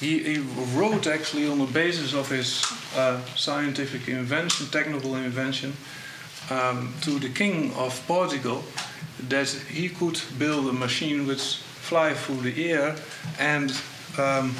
he, 0.00 0.18
he, 0.18 0.38
wrote 0.74 1.06
actually 1.06 1.48
on 1.48 1.58
the 1.58 1.66
basis 1.66 2.14
of 2.14 2.28
his 2.28 2.64
uh, 2.96 3.20
scientific 3.34 4.08
invention, 4.08 4.66
technical 4.68 5.16
invention, 5.16 5.72
um, 6.50 6.94
to 7.02 7.18
the 7.18 7.28
king 7.28 7.72
of 7.74 8.00
Portugal 8.06 8.62
that 9.28 9.48
he 9.48 9.88
could 9.88 10.20
build 10.38 10.68
a 10.68 10.72
machine 10.72 11.26
which 11.26 11.56
fly 11.56 12.14
through 12.14 12.40
the 12.40 12.72
air 12.72 12.96
and 13.38 13.72
um, 14.18 14.54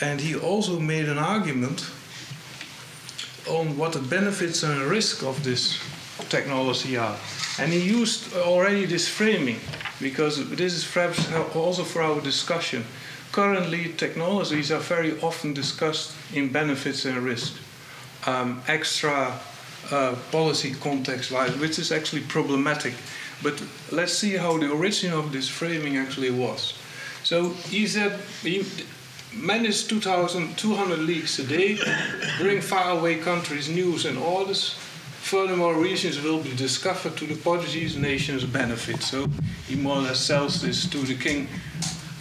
and 0.00 0.20
he 0.20 0.34
also 0.36 0.80
made 0.80 1.08
an 1.08 1.18
argument 1.18 1.80
on 3.48 3.76
what 3.76 3.92
the 3.92 3.98
benefits 3.98 4.62
and 4.62 4.80
risks 4.82 5.22
of 5.22 5.42
this 5.44 5.78
technology 6.28 6.96
are. 6.96 7.16
And 7.58 7.72
he 7.72 7.80
used 7.80 8.34
already 8.34 8.86
this 8.86 9.08
framing 9.08 9.58
because 10.00 10.48
this 10.50 10.74
is 10.74 10.84
perhaps 10.84 11.30
also 11.54 11.84
for 11.84 12.02
our 12.02 12.20
discussion. 12.20 12.84
Currently, 13.32 13.94
technologies 13.96 14.70
are 14.70 14.80
very 14.80 15.20
often 15.20 15.54
discussed 15.54 16.14
in 16.34 16.52
benefits 16.52 17.04
and 17.04 17.18
risks, 17.18 17.58
um, 18.26 18.62
extra 18.68 19.38
uh, 19.90 20.14
policy 20.30 20.74
context 20.74 21.30
wise, 21.30 21.56
which 21.56 21.78
is 21.78 21.92
actually 21.92 22.22
problematic. 22.22 22.94
But 23.42 23.62
let's 23.90 24.12
see 24.12 24.36
how 24.36 24.58
the 24.58 24.70
origin 24.70 25.12
of 25.12 25.32
this 25.32 25.48
framing 25.48 25.96
actually 25.96 26.30
was. 26.30 26.74
So 27.24 27.50
he 27.70 27.86
said, 27.86 28.20
he, 28.42 28.64
manage 29.34 29.88
2,200 29.88 30.98
leagues 30.98 31.38
a 31.38 31.44
day, 31.44 31.78
bring 32.38 32.60
faraway 32.60 33.16
countries 33.16 33.68
news 33.68 34.04
and 34.04 34.18
orders. 34.18 34.74
Furthermore, 35.20 35.74
regions 35.74 36.20
will 36.20 36.42
be 36.42 36.54
discovered 36.56 37.16
to 37.16 37.26
the 37.26 37.36
Portuguese 37.36 37.96
nation's 37.96 38.44
benefit. 38.44 39.02
So 39.02 39.28
he 39.66 39.76
more 39.76 39.96
or 39.96 40.02
less 40.02 40.20
sells 40.20 40.60
this 40.60 40.88
to 40.90 40.98
the 40.98 41.14
king, 41.14 41.48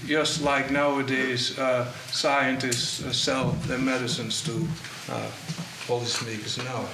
just 0.05 0.41
like 0.41 0.71
nowadays 0.71 1.57
uh, 1.57 1.91
scientists 2.11 3.03
uh, 3.03 3.11
sell 3.11 3.51
their 3.67 3.79
medicines 3.79 4.43
to 4.43 4.53
uh, 5.11 5.27
policymakers 5.87 6.63
now. 6.63 6.85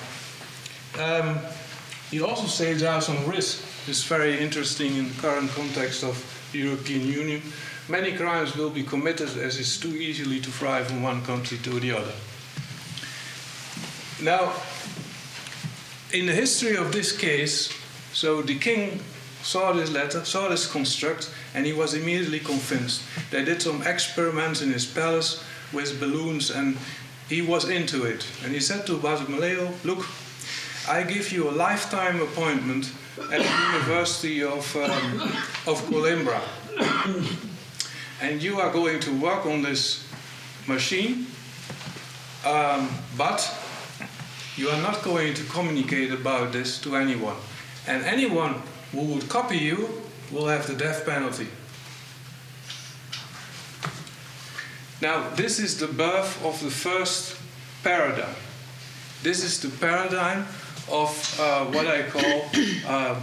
Um, 1.03 1.39
he 2.09 2.21
also 2.21 2.47
says 2.47 2.81
there 2.81 2.91
are 2.91 3.01
some 3.01 3.25
risks. 3.25 3.63
It's 3.87 4.03
very 4.03 4.39
interesting 4.39 4.95
in 4.95 5.09
the 5.09 5.21
current 5.21 5.51
context 5.51 6.03
of 6.03 6.15
the 6.51 6.59
European 6.59 7.05
Union 7.05 7.41
many 7.89 8.13
crimes 8.13 8.55
will 8.55 8.69
be 8.69 8.83
committed 8.83 9.29
as 9.37 9.59
it's 9.59 9.79
too 9.79 9.95
easily 9.95 10.39
to 10.41 10.49
fly 10.49 10.83
from 10.83 11.01
one 11.01 11.23
country 11.23 11.57
to 11.59 11.79
the 11.79 11.91
other. 11.91 12.13
Now, 14.21 14.53
in 16.11 16.25
the 16.25 16.33
history 16.33 16.75
of 16.75 16.91
this 16.91 17.15
case, 17.15 17.71
so 18.13 18.41
the 18.41 18.57
king 18.57 18.99
saw 19.43 19.71
this 19.71 19.91
letter, 19.91 20.25
saw 20.25 20.49
this 20.49 20.69
construct, 20.69 21.31
and 21.53 21.65
he 21.65 21.73
was 21.73 21.93
immediately 21.93 22.39
convinced. 22.39 23.03
They 23.31 23.45
did 23.45 23.61
some 23.61 23.83
experiments 23.83 24.61
in 24.61 24.71
his 24.71 24.85
palace 24.85 25.43
with 25.71 25.99
balloons, 25.99 26.49
and 26.49 26.77
he 27.29 27.41
was 27.41 27.69
into 27.69 28.05
it. 28.05 28.25
And 28.43 28.53
he 28.53 28.59
said 28.59 28.85
to 28.87 28.97
Bartolomeo, 28.97 29.71
Look, 29.83 30.05
I 30.89 31.03
give 31.03 31.31
you 31.31 31.49
a 31.49 31.51
lifetime 31.51 32.21
appointment 32.21 32.91
at 33.31 33.41
the 33.41 33.77
University 33.77 34.43
of, 34.43 34.75
um, 34.75 35.21
of 35.67 35.81
Coimbra 35.89 36.41
and 38.21 38.41
you 38.41 38.59
are 38.59 38.71
going 38.71 38.99
to 39.01 39.11
work 39.19 39.45
on 39.45 39.61
this 39.61 40.07
machine, 40.67 41.27
um, 42.45 42.89
but 43.17 43.39
you 44.55 44.69
are 44.69 44.81
not 44.81 45.03
going 45.03 45.33
to 45.35 45.43
communicate 45.43 46.11
about 46.11 46.51
this 46.51 46.81
to 46.81 46.95
anyone. 46.95 47.35
And 47.87 48.03
anyone 48.03 48.55
who 48.91 49.01
would 49.13 49.29
copy 49.29 49.57
you 49.57 50.01
will 50.31 50.47
have 50.47 50.67
the 50.67 50.73
death 50.73 51.05
penalty. 51.05 51.47
Now, 54.99 55.29
this 55.35 55.59
is 55.59 55.77
the 55.77 55.87
birth 55.87 56.43
of 56.43 56.61
the 56.63 56.71
first 56.71 57.37
paradigm. 57.83 58.35
This 59.21 59.43
is 59.43 59.59
the 59.59 59.69
paradigm 59.69 60.45
of 60.91 61.39
uh, 61.39 61.65
what 61.65 61.85
I 61.85 62.03
call 62.03 62.49
uh, 62.87 63.15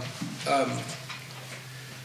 um, 0.49 0.71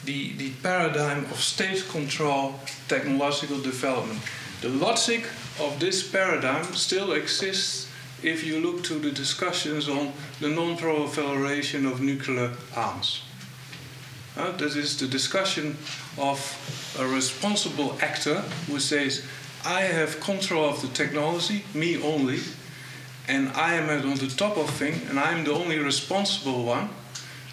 the, 0.04 0.32
the 0.34 0.50
paradigm 0.62 1.24
of 1.26 1.40
state 1.40 1.86
control 1.88 2.54
technological 2.88 3.60
development. 3.60 4.20
The 4.60 4.68
logic 4.68 5.26
of 5.60 5.78
this 5.78 6.06
paradigm 6.06 6.64
still 6.74 7.12
exists 7.12 7.88
if 8.22 8.44
you 8.44 8.60
look 8.60 8.84
to 8.84 8.98
the 8.98 9.10
discussions 9.10 9.88
on 9.88 10.12
the 10.40 10.48
non 10.48 10.76
proliferation 10.76 11.86
of 11.86 12.00
nuclear 12.00 12.52
arms. 12.76 13.22
Uh, 14.36 14.52
that 14.52 14.76
is 14.76 14.98
the 14.98 15.06
discussion 15.06 15.76
of 16.18 16.38
a 16.98 17.06
responsible 17.06 17.96
actor 18.00 18.40
who 18.66 18.78
says, 18.78 19.24
I 19.64 19.82
have 19.82 20.20
control 20.20 20.68
of 20.68 20.80
the 20.80 20.88
technology, 20.88 21.64
me 21.74 22.00
only, 22.00 22.40
and 23.28 23.48
I 23.50 23.74
am 23.74 23.88
on 23.88 24.16
the 24.16 24.28
top 24.28 24.56
of 24.56 24.70
things, 24.70 25.08
and 25.10 25.18
I'm 25.18 25.44
the 25.44 25.52
only 25.52 25.78
responsible 25.78 26.64
one, 26.64 26.90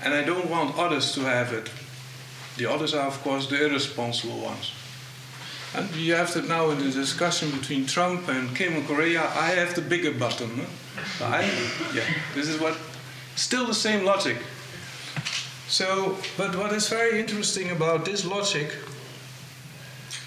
and 0.04 0.14
I 0.14 0.24
don't 0.24 0.50
want 0.50 0.78
others 0.78 1.14
to 1.14 1.22
have 1.22 1.52
it. 1.52 1.70
The 2.58 2.66
others 2.66 2.94
are, 2.94 3.08
of 3.08 3.22
course, 3.22 3.48
the 3.48 3.64
irresponsible 3.66 4.40
ones. 4.40 4.72
And 5.76 5.94
you 5.96 6.16
have 6.16 6.34
that 6.34 6.48
now 6.48 6.72
in 6.72 6.80
the 6.80 6.92
discussion 6.92 7.52
between 7.52 7.86
Trump 7.86 8.28
and 8.30 8.56
Kim 8.56 8.74
in 8.74 8.86
Korea. 8.86 9.22
I 9.22 9.50
have 9.52 9.76
the 9.76 9.82
bigger 9.82 10.12
button. 10.12 10.50
Huh? 11.20 11.26
I, 11.26 11.42
yeah, 11.94 12.04
this 12.34 12.48
is 12.48 12.60
what, 12.60 12.76
still 13.36 13.68
the 13.68 13.76
same 13.76 14.04
logic. 14.04 14.38
So, 15.68 16.18
but 16.38 16.56
what 16.56 16.72
is 16.74 16.90
very 16.90 17.20
interesting 17.20 17.72
about 17.72 18.06
this 18.06 18.26
logic 18.26 18.74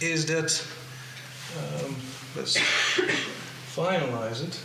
is 0.01 0.27
that, 0.27 0.65
um, 1.59 1.97
let's 2.37 2.57
finalize 3.75 4.47
it. 4.47 4.61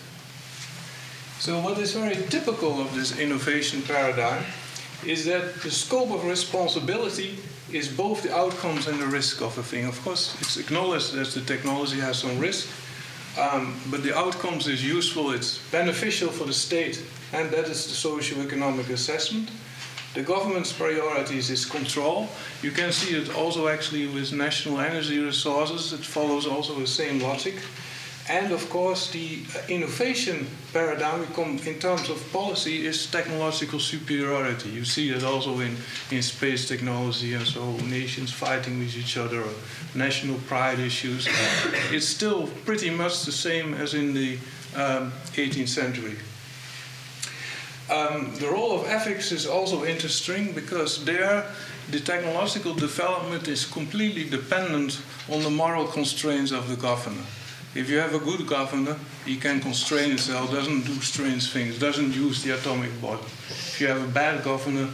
So, 1.39 1.59
what 1.61 1.79
is 1.79 1.93
very 1.93 2.15
typical 2.27 2.79
of 2.79 2.93
this 2.93 3.17
innovation 3.17 3.81
paradigm 3.81 4.43
is 5.05 5.25
that 5.25 5.61
the 5.61 5.71
scope 5.71 6.11
of 6.11 6.25
responsibility 6.25 7.39
is 7.75 7.89
both 7.89 8.23
the 8.23 8.33
outcomes 8.33 8.87
and 8.87 8.99
the 8.99 9.05
risk 9.05 9.41
of 9.41 9.57
a 9.57 9.63
thing. 9.63 9.85
Of 9.85 10.01
course, 10.03 10.35
it's 10.39 10.57
acknowledged 10.57 11.13
that 11.13 11.27
the 11.27 11.41
technology 11.41 11.99
has 11.99 12.19
some 12.19 12.39
risk, 12.39 12.69
um, 13.37 13.75
but 13.91 14.01
the 14.01 14.17
outcomes 14.17 14.67
is 14.67 14.83
useful, 14.83 15.31
it's 15.31 15.59
beneficial 15.71 16.29
for 16.29 16.45
the 16.45 16.53
state, 16.53 17.03
and 17.33 17.51
that 17.51 17.65
is 17.65 17.85
the 17.87 17.93
socio-economic 17.93 18.89
assessment. 18.89 19.49
The 20.13 20.23
government's 20.23 20.71
priorities 20.71 21.49
is 21.49 21.65
control. 21.65 22.29
You 22.61 22.71
can 22.71 22.93
see 22.93 23.17
it 23.17 23.35
also 23.35 23.67
actually 23.67 24.07
with 24.07 24.31
national 24.31 24.79
energy 24.79 25.19
resources. 25.19 25.91
It 25.91 26.05
follows 26.05 26.47
also 26.47 26.79
the 26.79 26.87
same 26.87 27.19
logic. 27.19 27.55
And 28.27 28.51
of 28.51 28.67
course, 28.71 29.11
the 29.11 29.41
innovation 29.69 30.47
paradigm 30.73 31.21
in 31.21 31.79
terms 31.79 32.09
of 32.09 32.33
policy 32.33 32.87
is 32.87 33.05
technological 33.05 33.79
superiority. 33.79 34.69
You 34.69 34.83
see 34.83 35.11
that 35.11 35.23
also 35.23 35.59
in, 35.59 35.77
in 36.09 36.23
space 36.23 36.67
technology 36.67 37.35
and 37.35 37.45
so 37.45 37.77
nations 37.85 38.31
fighting 38.31 38.79
with 38.79 38.97
each 38.97 39.17
other, 39.17 39.43
national 39.93 40.39
pride 40.47 40.79
issues. 40.79 41.27
it's 41.91 42.07
still 42.07 42.47
pretty 42.65 42.89
much 42.89 43.25
the 43.25 43.31
same 43.31 43.75
as 43.75 43.93
in 43.93 44.15
the 44.15 44.39
um, 44.75 45.13
18th 45.35 45.67
century. 45.67 46.15
Um, 47.91 48.33
the 48.39 48.49
role 48.49 48.79
of 48.79 48.87
ethics 48.87 49.31
is 49.31 49.45
also 49.45 49.85
interesting 49.85 50.51
because 50.53 51.05
there 51.05 51.45
the 51.91 51.99
technological 51.99 52.73
development 52.73 53.47
is 53.47 53.63
completely 53.63 54.27
dependent 54.27 54.99
on 55.29 55.43
the 55.43 55.51
moral 55.51 55.85
constraints 55.85 56.51
of 56.51 56.67
the 56.67 56.75
governor. 56.75 57.21
If 57.75 57.89
you 57.89 57.97
have 57.97 58.15
a 58.15 58.19
good 58.19 58.47
governor, 58.47 58.95
he 59.25 59.35
can 59.35 59.59
constrain 59.59 60.09
himself, 60.09 60.49
doesn't 60.49 60.85
do 60.85 60.93
strange 61.01 61.51
things, 61.51 61.77
doesn't 61.77 62.13
use 62.15 62.41
the 62.41 62.51
atomic 62.51 62.89
bomb. 63.01 63.19
If 63.49 63.81
you 63.81 63.87
have 63.87 64.01
a 64.01 64.07
bad 64.07 64.43
governor, 64.45 64.87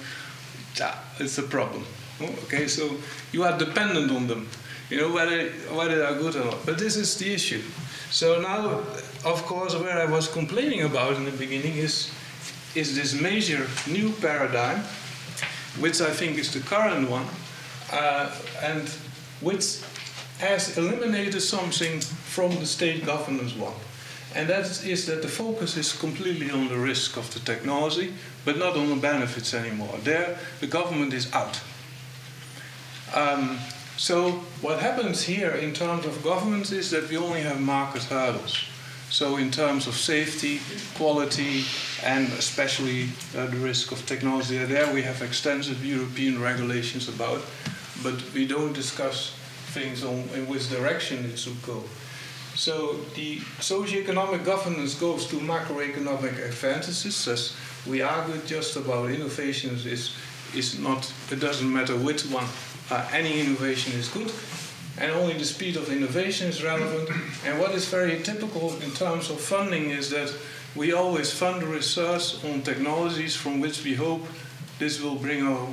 it's 1.19 1.37
a 1.37 1.43
problem. 1.43 1.85
Okay, 2.19 2.67
so 2.67 2.97
you 3.31 3.43
are 3.43 3.57
dependent 3.57 4.11
on 4.11 4.27
them, 4.27 4.49
you 4.89 4.97
know, 4.97 5.11
whether, 5.11 5.49
whether 5.75 5.95
they 5.95 6.03
are 6.03 6.15
good 6.15 6.35
or 6.35 6.45
not. 6.45 6.65
But 6.65 6.79
this 6.79 6.95
is 6.95 7.15
the 7.17 7.31
issue. 7.31 7.61
So 8.09 8.41
now, 8.41 8.83
of 9.25 9.43
course, 9.45 9.75
where 9.75 9.99
I 9.99 10.05
was 10.05 10.27
complaining 10.27 10.81
about 10.81 11.15
in 11.15 11.25
the 11.25 11.31
beginning 11.31 11.77
is, 11.77 12.11
is 12.73 12.95
this 12.95 13.13
major 13.13 13.67
new 13.87 14.11
paradigm, 14.13 14.79
which 15.79 16.01
I 16.01 16.09
think 16.09 16.37
is 16.37 16.51
the 16.51 16.59
current 16.61 17.09
one, 17.09 17.25
uh, 17.91 18.35
and 18.61 18.89
which 19.41 19.81
has 20.41 20.75
eliminated 20.75 21.39
something 21.39 22.01
from 22.01 22.49
the 22.55 22.65
state 22.65 23.05
governance 23.05 23.55
one. 23.55 23.73
And 24.33 24.49
that 24.49 24.83
is 24.83 25.05
that 25.05 25.21
the 25.21 25.27
focus 25.27 25.77
is 25.77 25.93
completely 25.93 26.49
on 26.49 26.67
the 26.67 26.77
risk 26.77 27.15
of 27.15 27.31
the 27.31 27.39
technology, 27.39 28.13
but 28.43 28.57
not 28.57 28.75
on 28.75 28.89
the 28.89 28.95
benefits 28.95 29.53
anymore. 29.53 29.95
There, 30.03 30.39
the 30.59 30.67
government 30.67 31.13
is 31.13 31.31
out. 31.31 31.61
Um, 33.13 33.59
so, 33.97 34.31
what 34.61 34.79
happens 34.79 35.21
here 35.21 35.51
in 35.51 35.73
terms 35.73 36.07
of 36.07 36.23
governance 36.23 36.71
is 36.71 36.89
that 36.89 37.07
we 37.07 37.17
only 37.17 37.41
have 37.41 37.59
market 37.59 38.03
hurdles. 38.03 38.57
So, 39.11 39.37
in 39.37 39.51
terms 39.51 39.85
of 39.85 39.95
safety, 39.95 40.59
quality, 40.95 41.65
and 42.03 42.27
especially 42.33 43.09
uh, 43.37 43.45
the 43.45 43.57
risk 43.57 43.91
of 43.91 44.03
technology, 44.07 44.57
there 44.57 44.91
we 44.91 45.03
have 45.03 45.21
extensive 45.21 45.85
European 45.85 46.41
regulations 46.41 47.09
about, 47.09 47.41
but 48.01 48.15
we 48.33 48.47
don't 48.47 48.73
discuss 48.73 49.35
things 49.71 50.03
on 50.03 50.19
in 50.35 50.47
which 50.47 50.69
direction 50.69 51.25
it 51.25 51.37
should 51.37 51.61
go. 51.63 51.83
So 52.55 52.97
the 53.15 53.39
socio-economic 53.59 54.43
governance 54.43 54.93
goes 54.95 55.25
to 55.27 55.37
macroeconomic 55.37 56.45
advantages, 56.45 57.27
as 57.27 57.55
we 57.87 58.01
argued 58.01 58.45
just 58.45 58.75
about 58.75 59.09
innovations 59.09 59.85
is 59.85 60.13
is 60.53 60.77
not 60.79 61.11
it 61.31 61.39
doesn't 61.39 61.71
matter 61.71 61.95
which 61.95 62.23
one 62.25 62.45
uh, 62.89 63.07
any 63.13 63.39
innovation 63.39 63.93
is 63.93 64.09
good 64.09 64.31
and 64.99 65.11
only 65.11 65.33
the 65.33 65.45
speed 65.45 65.77
of 65.77 65.89
innovation 65.89 66.47
is 66.49 66.63
relevant 66.63 67.09
and 67.45 67.59
what 67.59 67.71
is 67.71 67.87
very 67.87 68.21
typical 68.21 68.73
in 68.81 68.91
terms 68.91 69.29
of 69.29 69.39
funding 69.39 69.89
is 69.89 70.09
that 70.09 70.31
we 70.75 70.93
always 70.93 71.31
fund 71.31 71.63
research 71.63 72.43
on 72.45 72.61
technologies 72.61 73.35
from 73.35 73.61
which 73.61 73.83
we 73.83 73.95
hope 73.95 74.21
this 74.77 75.01
will 75.01 75.15
bring 75.15 75.45
our 75.47 75.67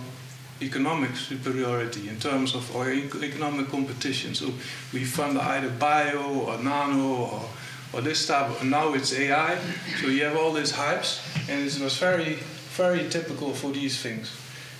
economic 0.60 1.16
superiority 1.16 2.08
in 2.08 2.18
terms 2.18 2.54
of 2.54 2.74
our 2.76 2.92
economic 2.92 3.68
competition. 3.68 4.34
So 4.34 4.52
we 4.92 5.04
fund 5.04 5.38
either 5.38 5.70
bio 5.70 6.46
or 6.46 6.58
nano 6.58 7.14
or, 7.14 7.48
or 7.92 8.00
this 8.00 8.26
type. 8.26 8.62
Now 8.62 8.94
it's 8.94 9.12
AI. 9.12 9.58
So 10.00 10.08
you 10.08 10.24
have 10.24 10.36
all 10.36 10.52
these 10.52 10.72
hypes, 10.72 11.20
and 11.48 11.66
it 11.66 11.80
was 11.80 11.96
very, 11.98 12.38
very 12.76 13.08
typical 13.08 13.52
for 13.52 13.70
these 13.70 14.00
things. 14.00 14.30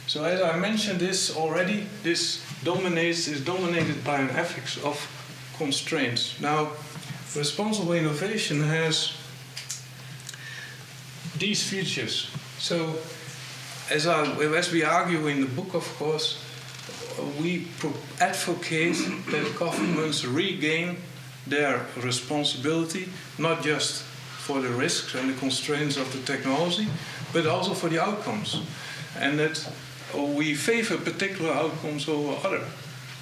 So 0.07 0.25
as 0.25 0.41
I 0.41 0.57
mentioned 0.59 1.01
this 1.01 1.37
already, 1.37 1.87
this 2.03 2.43
dominates 2.65 3.29
is 3.29 3.45
dominated 3.45 4.05
by 4.05 4.21
an 4.21 4.31
ethics 4.31 4.83
of 4.83 4.97
constraints. 5.59 6.41
Now, 6.41 6.71
responsible 7.37 7.93
innovation 7.93 8.63
has 8.63 9.13
these 11.39 11.63
features. 11.63 12.31
So 12.59 12.97
as, 13.91 14.07
I, 14.07 14.25
as 14.55 14.73
we 14.73 14.85
argue 14.85 15.27
in 15.27 15.41
the 15.41 15.47
book, 15.47 15.75
of 15.75 15.85
course, 15.97 16.43
we 17.41 17.69
advocate 18.21 18.97
that 19.31 19.57
governments 19.59 20.25
regain 20.25 20.97
their 21.47 21.87
responsibility, 21.97 23.09
not 23.39 23.63
just 23.63 24.03
for 24.03 24.61
the 24.61 24.69
risks 24.69 25.15
and 25.15 25.29
the 25.29 25.39
constraints 25.39 25.97
of 25.97 26.13
the 26.13 26.21
technology, 26.21 26.87
but 27.33 27.47
also 27.47 27.75
for 27.75 27.89
the 27.89 28.01
outcomes. 28.03 28.63
And 29.19 29.39
that 29.39 29.71
we 30.15 30.55
favor 30.55 30.97
particular 30.97 31.53
outcomes 31.53 32.09
over 32.09 32.37
other. 32.47 32.65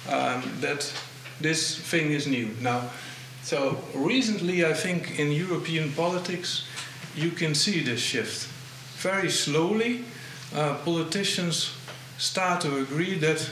Um, 0.09 0.43
that 0.61 0.93
this 1.41 1.77
thing 1.77 2.11
is 2.11 2.27
new. 2.27 2.49
Now, 2.61 2.89
so 3.43 3.77
recently, 3.93 4.65
I 4.65 4.73
think 4.73 5.19
in 5.19 5.31
European 5.31 5.91
politics, 5.91 6.65
you 7.15 7.31
can 7.31 7.55
see 7.55 7.81
this 7.81 7.99
shift. 7.99 8.47
Very 9.01 9.29
slowly, 9.29 10.05
uh, 10.55 10.75
politicians 10.85 11.73
start 12.17 12.61
to 12.61 12.77
agree 12.77 13.17
that 13.19 13.49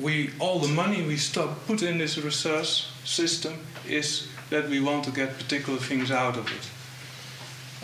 we 0.00 0.30
all 0.38 0.58
the 0.58 0.68
money 0.68 1.02
we 1.02 1.16
stop 1.16 1.66
put 1.66 1.82
in 1.82 1.98
this 1.98 2.16
research 2.18 2.86
system 3.04 3.54
is 3.86 4.28
that 4.50 4.68
we 4.68 4.80
want 4.80 5.04
to 5.04 5.10
get 5.10 5.36
particular 5.38 5.78
things 5.78 6.10
out 6.10 6.36
of 6.36 6.46
it. 6.46 6.70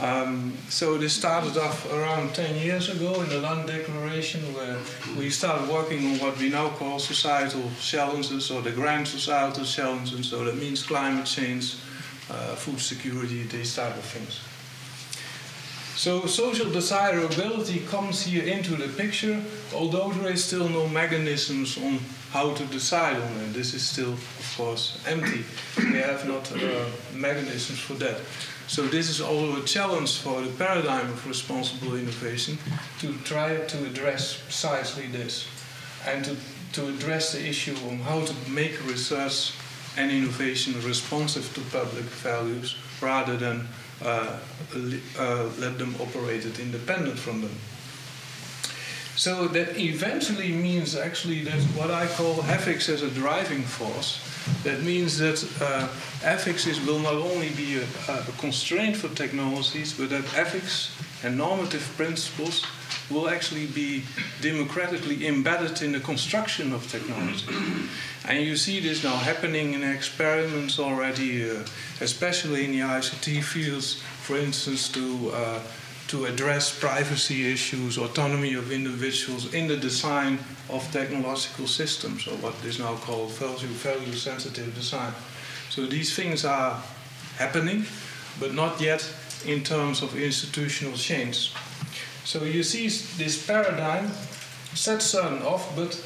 Um, 0.00 0.56
so 0.68 0.96
this 0.96 1.12
started 1.12 1.56
off 1.56 1.90
around 1.92 2.32
10 2.32 2.54
years 2.56 2.88
ago 2.88 3.20
in 3.20 3.28
the 3.30 3.40
Lund 3.40 3.66
Declaration, 3.66 4.40
where 4.54 4.76
we 5.18 5.28
started 5.28 5.68
working 5.68 6.06
on 6.12 6.18
what 6.20 6.38
we 6.38 6.50
now 6.50 6.68
call 6.68 7.00
societal 7.00 7.68
challenges 7.80 8.50
or 8.50 8.62
the 8.62 8.70
grand 8.70 9.08
societal 9.08 9.64
challenges. 9.64 10.28
So 10.28 10.44
that 10.44 10.56
means 10.56 10.84
climate 10.84 11.26
change, 11.26 11.74
uh, 12.30 12.54
food 12.54 12.78
security, 12.78 13.42
these 13.42 13.74
type 13.74 13.96
of 13.96 14.04
things. 14.04 14.40
So 15.98 16.26
social 16.26 16.70
desirability 16.70 17.80
comes 17.80 18.22
here 18.22 18.44
into 18.44 18.76
the 18.76 18.86
picture, 18.86 19.42
although 19.74 20.12
there 20.12 20.30
is 20.30 20.44
still 20.44 20.68
no 20.68 20.86
mechanisms 20.86 21.76
on 21.76 21.98
how 22.30 22.54
to 22.54 22.64
decide 22.66 23.16
on 23.16 23.32
it. 23.40 23.52
This 23.52 23.74
is 23.74 23.84
still, 23.84 24.12
of 24.12 24.54
course, 24.56 25.02
empty. 25.08 25.44
We 25.76 25.98
have 25.98 26.24
not 26.28 26.52
uh, 26.52 26.84
mechanisms 27.12 27.80
for 27.80 27.94
that. 27.94 28.20
So 28.68 28.86
this 28.86 29.10
is 29.10 29.20
also 29.20 29.60
a 29.60 29.64
challenge 29.64 30.18
for 30.18 30.40
the 30.40 30.52
paradigm 30.52 31.10
of 31.10 31.26
responsible 31.26 31.96
innovation 31.96 32.58
to 33.00 33.12
try 33.24 33.56
to 33.56 33.84
address 33.84 34.40
precisely 34.40 35.08
this 35.08 35.48
and 36.06 36.24
to, 36.26 36.36
to 36.74 36.88
address 36.90 37.32
the 37.32 37.44
issue 37.44 37.74
on 37.90 37.98
how 37.98 38.24
to 38.24 38.34
make 38.48 38.86
research 38.86 39.52
and 39.96 40.12
innovation 40.12 40.80
responsive 40.82 41.52
to 41.54 41.60
public 41.76 42.04
values 42.22 42.76
rather 43.02 43.36
than 43.36 43.66
let 44.04 45.78
them 45.78 45.94
operate 46.00 46.44
it 46.44 46.58
independent 46.58 47.18
from 47.18 47.42
them. 47.42 47.54
So 49.16 49.48
that 49.48 49.76
eventually 49.76 50.52
means 50.52 50.94
actually 50.94 51.42
that 51.42 51.60
what 51.74 51.90
I 51.90 52.06
call 52.06 52.40
ethics 52.44 52.88
as 52.88 53.02
a 53.02 53.10
driving 53.10 53.62
force. 53.62 54.20
That 54.62 54.82
means 54.84 55.18
that 55.18 55.42
uh, 55.60 55.88
ethics 56.22 56.66
will 56.86 57.00
not 57.00 57.14
only 57.14 57.50
be 57.50 57.78
a, 57.78 58.12
a, 58.12 58.22
constraint 58.38 58.96
for 58.96 59.08
technologies, 59.08 59.92
but 59.92 60.10
that 60.10 60.24
ethics 60.36 60.96
and 61.24 61.36
normative 61.36 61.82
principles 61.96 62.64
will 63.10 63.28
actually 63.28 63.66
be 63.66 64.02
democratically 64.40 65.26
embedded 65.26 65.80
in 65.82 65.92
the 65.92 66.00
construction 66.00 66.72
of 66.72 66.90
technology. 66.90 67.46
and 68.28 68.44
you 68.44 68.56
see 68.56 68.80
this 68.80 69.02
now 69.02 69.16
happening 69.16 69.74
in 69.74 69.82
experiments 69.82 70.78
already, 70.78 71.50
uh, 71.50 71.64
especially 72.00 72.64
in 72.64 72.72
the 72.72 72.80
ICT 72.80 73.42
fields, 73.42 74.02
for 74.22 74.36
instance, 74.36 74.88
to 74.88 75.30
uh, 75.32 75.60
to 76.08 76.24
address 76.24 76.76
privacy 76.76 77.52
issues, 77.52 77.98
autonomy 77.98 78.54
of 78.54 78.72
individuals 78.72 79.52
in 79.52 79.68
the 79.68 79.76
design 79.76 80.38
of 80.70 80.90
technological 80.90 81.66
systems, 81.66 82.26
or 82.26 82.34
what 82.36 82.54
is 82.64 82.78
now 82.78 82.94
called 82.96 83.30
value, 83.32 83.68
value 83.68 84.12
sensitive 84.14 84.74
design. 84.74 85.12
So 85.68 85.84
these 85.84 86.16
things 86.16 86.46
are 86.46 86.82
happening, 87.36 87.84
but 88.40 88.54
not 88.54 88.80
yet 88.80 89.04
in 89.44 89.62
terms 89.62 90.02
of 90.02 90.16
institutional 90.16 90.96
change. 90.96 91.52
So 92.28 92.44
you 92.44 92.62
see 92.62 92.88
this 93.16 93.46
paradigm 93.46 94.10
sets 94.74 95.06
certain 95.06 95.40
off, 95.44 95.74
but 95.74 95.98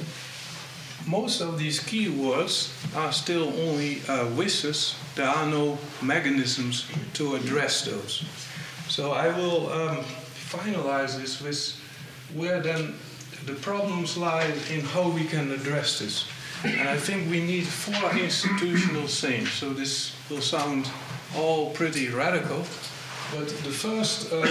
most 1.05 1.41
of 1.41 1.59
these 1.59 1.81
keywords 1.81 2.71
are 2.95 3.11
still 3.11 3.49
only 3.67 4.03
uh, 4.09 4.29
wishes. 4.37 4.95
There 5.17 5.27
are 5.27 5.47
no 5.47 5.79
mechanisms 6.01 6.87
to 7.15 7.35
address 7.35 7.85
those. 7.85 8.25
So 8.87 9.11
I 9.11 9.37
will 9.37 9.73
um, 9.73 10.05
finalize 10.47 11.19
this 11.19 11.43
with 11.43 11.77
where 12.37 12.61
then 12.61 12.95
the 13.47 13.55
problems 13.55 14.17
lie 14.17 14.55
in 14.71 14.83
how 14.95 15.09
we 15.09 15.25
can 15.25 15.51
address 15.51 15.99
this. 15.99 16.29
And 16.63 16.89
I 16.89 16.99
think 16.99 17.29
we 17.33 17.41
need 17.41 17.67
four 17.67 18.17
institutional 18.17 19.09
things. 19.09 19.51
So 19.51 19.73
this 19.73 20.15
will 20.31 20.41
sound 20.41 20.89
all 21.37 21.73
pretty 21.73 22.11
radical, 22.11 22.65
but 23.35 23.49
the 23.49 23.75
first, 23.75 24.33
uh, 24.33 24.47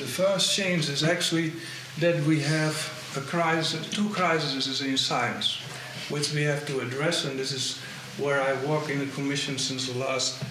the 0.00 0.06
first 0.06 0.56
change 0.56 0.88
is 0.88 1.04
actually 1.04 1.52
that 1.98 2.24
we 2.24 2.40
have 2.40 2.74
a 3.16 3.20
crisis, 3.20 3.88
two 3.90 4.08
crises 4.08 4.80
in 4.80 4.96
science, 4.96 5.60
which 6.08 6.32
we 6.32 6.42
have 6.42 6.66
to 6.66 6.80
address, 6.80 7.26
and 7.26 7.38
this 7.38 7.52
is 7.52 7.78
where 8.18 8.40
I 8.40 8.52
work 8.64 8.88
in 8.88 8.98
the 8.98 9.12
Commission 9.12 9.58
since 9.58 9.92
the 9.92 9.98
last 9.98 10.42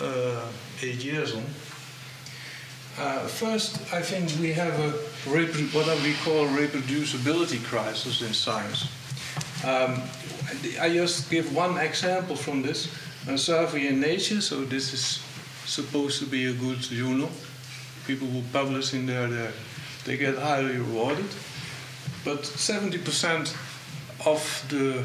uh, 0.00 0.46
eight 0.80 1.04
years 1.04 1.34
on. 1.34 1.44
Uh, 2.96 3.26
first, 3.26 3.92
I 3.92 4.00
think 4.00 4.30
we 4.40 4.52
have 4.52 4.78
a 4.78 4.90
what 5.74 6.02
we 6.02 6.14
call 6.22 6.46
reproducibility 6.46 7.62
crisis 7.64 8.22
in 8.22 8.32
science. 8.32 8.88
Um, 9.64 10.00
I 10.80 10.92
just 10.92 11.28
give 11.30 11.52
one 11.54 11.76
example 11.78 12.36
from 12.36 12.62
this. 12.62 12.88
A 13.26 13.38
survey 13.38 13.88
in 13.88 14.00
Nature, 14.00 14.40
so 14.40 14.64
this 14.64 14.92
is 14.92 15.22
supposed 15.64 16.20
to 16.20 16.26
be 16.26 16.44
a 16.44 16.52
good 16.52 16.78
journal. 16.78 17.30
People 18.06 18.28
who 18.28 18.42
publish 18.52 18.94
in 18.94 19.06
there, 19.06 19.52
they 20.04 20.16
get 20.16 20.36
highly 20.36 20.76
rewarded. 20.76 21.26
But 22.24 22.42
70% 22.42 23.54
of 24.26 24.66
the 24.68 25.04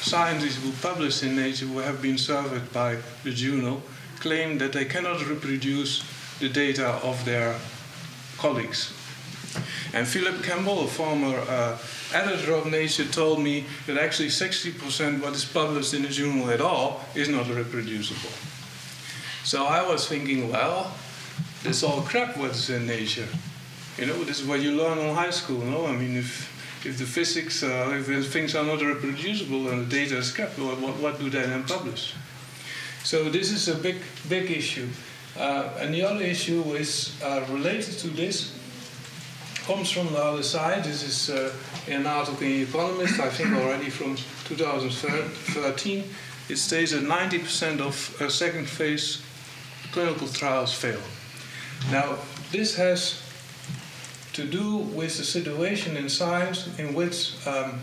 scientists 0.00 0.62
who 0.62 0.70
publish 0.82 1.22
in 1.22 1.36
Nature 1.36 1.66
who 1.66 1.78
have 1.78 2.02
been 2.02 2.18
surveyed 2.18 2.72
by 2.72 2.98
the 3.22 3.30
journal 3.30 3.82
claim 4.20 4.58
that 4.58 4.72
they 4.72 4.84
cannot 4.84 5.26
reproduce 5.28 6.04
the 6.40 6.48
data 6.48 6.86
of 7.02 7.24
their 7.24 7.56
colleagues. 8.38 8.92
And 9.92 10.06
Philip 10.06 10.42
Campbell, 10.42 10.84
a 10.84 10.86
former 10.86 11.38
uh, 11.48 11.78
editor 12.12 12.54
of 12.54 12.66
Nature, 12.66 13.04
told 13.04 13.40
me 13.40 13.64
that 13.86 13.96
actually 13.96 14.28
60% 14.28 15.22
what 15.22 15.34
is 15.34 15.44
published 15.44 15.94
in 15.94 16.02
the 16.02 16.08
journal 16.08 16.50
at 16.50 16.60
all 16.60 17.00
is 17.14 17.28
not 17.28 17.48
reproducible. 17.48 18.30
So 19.44 19.66
I 19.66 19.86
was 19.86 20.08
thinking, 20.08 20.50
well, 20.50 20.92
this 21.64 21.82
all 21.82 22.02
crap 22.02 22.36
what's 22.36 22.70
in 22.70 22.86
Nature. 22.86 23.26
You 23.98 24.06
know, 24.06 24.22
this 24.24 24.40
is 24.40 24.46
what 24.46 24.60
you 24.60 24.72
learn 24.72 24.98
in 24.98 25.14
high 25.14 25.30
school, 25.30 25.64
no? 25.64 25.86
I 25.86 25.92
mean, 25.92 26.16
if 26.16 26.52
if 26.84 26.98
the 26.98 27.04
physics, 27.06 27.62
uh, 27.62 27.90
if 28.06 28.30
things 28.30 28.54
are 28.54 28.64
not 28.64 28.82
reproducible 28.82 29.70
and 29.70 29.86
the 29.86 29.90
data 29.90 30.18
is 30.18 30.30
kept, 30.30 30.58
what, 30.58 30.78
what 30.78 31.18
do 31.18 31.30
they 31.30 31.40
then 31.40 31.64
publish? 31.64 32.14
So 33.02 33.30
this 33.30 33.50
is 33.50 33.68
a 33.68 33.74
big, 33.74 33.96
big 34.28 34.50
issue. 34.50 34.88
Uh, 35.36 35.70
and 35.78 35.94
the 35.94 36.02
other 36.02 36.22
issue 36.22 36.62
is 36.74 37.18
uh, 37.22 37.42
related 37.48 37.94
to 38.00 38.08
this, 38.08 38.52
comes 39.66 39.90
from 39.90 40.12
the 40.12 40.22
other 40.22 40.42
side. 40.42 40.84
This 40.84 41.02
is 41.02 41.30
uh, 41.30 41.52
an 41.88 42.06
article 42.06 42.46
in 42.46 42.62
Economist, 42.62 43.18
I 43.18 43.30
think 43.30 43.54
already 43.54 43.88
from 43.88 44.16
2013. 44.44 46.04
It 46.50 46.56
states 46.56 46.92
that 46.92 47.02
90% 47.02 47.80
of 47.80 48.20
uh, 48.20 48.28
second 48.28 48.68
phase 48.68 49.22
clinical 49.90 50.28
trials 50.28 50.74
fail. 50.74 51.00
Now, 51.90 52.16
this 52.50 52.76
has 52.76 53.22
to 54.34 54.44
do 54.44 54.76
with 54.76 55.16
the 55.16 55.24
situation 55.24 55.96
in 55.96 56.08
science 56.08 56.78
in 56.78 56.94
which 56.94 57.34
um, 57.46 57.80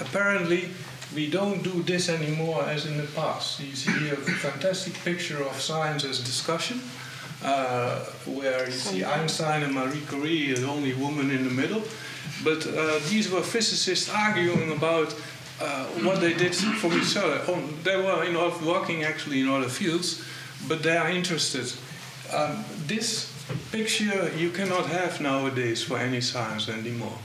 apparently 0.00 0.68
we 1.14 1.28
don't 1.28 1.62
do 1.62 1.82
this 1.82 2.08
anymore 2.08 2.62
as 2.64 2.86
in 2.86 2.96
the 2.96 3.08
past. 3.14 3.60
You 3.60 3.74
see 3.74 3.90
here 3.98 4.14
a 4.14 4.16
fantastic 4.16 4.94
picture 5.04 5.42
of 5.42 5.60
science 5.60 6.04
as 6.04 6.20
discussion, 6.20 6.80
uh, 7.42 8.00
where 8.26 8.66
you 8.66 8.72
see 8.72 9.04
Einstein 9.04 9.62
and 9.62 9.74
Marie 9.74 10.02
Curie, 10.08 10.52
the 10.52 10.68
only 10.68 10.94
woman 10.94 11.30
in 11.30 11.44
the 11.44 11.50
middle. 11.50 11.82
But 12.44 12.66
uh, 12.66 12.98
these 13.08 13.30
were 13.30 13.42
physicists 13.42 14.10
arguing 14.10 14.72
about 14.72 15.14
uh, 15.60 15.84
what 16.04 16.20
they 16.20 16.34
did 16.34 16.54
for 16.54 16.92
each 16.94 17.16
other. 17.16 17.40
Oh, 17.48 17.60
they 17.82 17.96
were 17.96 18.24
in 18.24 18.34
working 18.66 19.04
actually 19.04 19.40
in 19.40 19.48
other 19.48 19.68
fields, 19.68 20.22
but 20.68 20.82
they 20.82 20.96
are 20.96 21.10
interested. 21.10 21.72
Um, 22.32 22.64
this 22.86 23.32
picture 23.72 24.30
you 24.36 24.50
cannot 24.50 24.86
have 24.86 25.20
nowadays 25.20 25.82
for 25.82 25.98
any 25.98 26.20
science 26.20 26.68
anymore. 26.68 27.18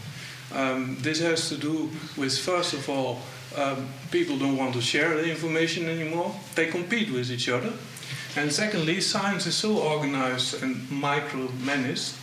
Um, 0.54 0.98
this 1.02 1.20
has 1.22 1.50
to 1.50 1.58
do 1.58 1.90
with, 2.18 2.38
first 2.38 2.74
of 2.74 2.90
all, 2.90 3.20
um, 3.58 3.88
people 4.12 4.38
don't 4.38 4.58
want 4.58 4.74
to 4.74 4.82
share 4.82 5.16
the 5.16 5.30
information 5.30 5.88
anymore. 5.88 6.36
They 6.56 6.68
compete 6.68 7.12
with 7.12 7.30
each 7.30 7.50
other. 7.50 7.74
And 8.36 8.52
secondly, 8.52 9.00
science 9.02 9.46
is 9.48 9.56
so 9.56 9.78
organized 9.78 10.62
and 10.62 10.76
micromanaged 10.90 12.18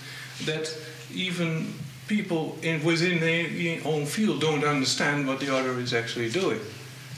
that 0.45 0.75
even 1.15 1.73
people 2.09 2.59
in, 2.63 2.83
within 2.85 3.21
their 3.21 3.81
own 3.85 4.07
field 4.07 4.41
don't 4.41 4.65
understand 4.65 5.27
what 5.27 5.41
the 5.41 5.55
other 5.55 5.79
is 5.79 5.95
actually 5.95 6.31
doing. 6.31 6.61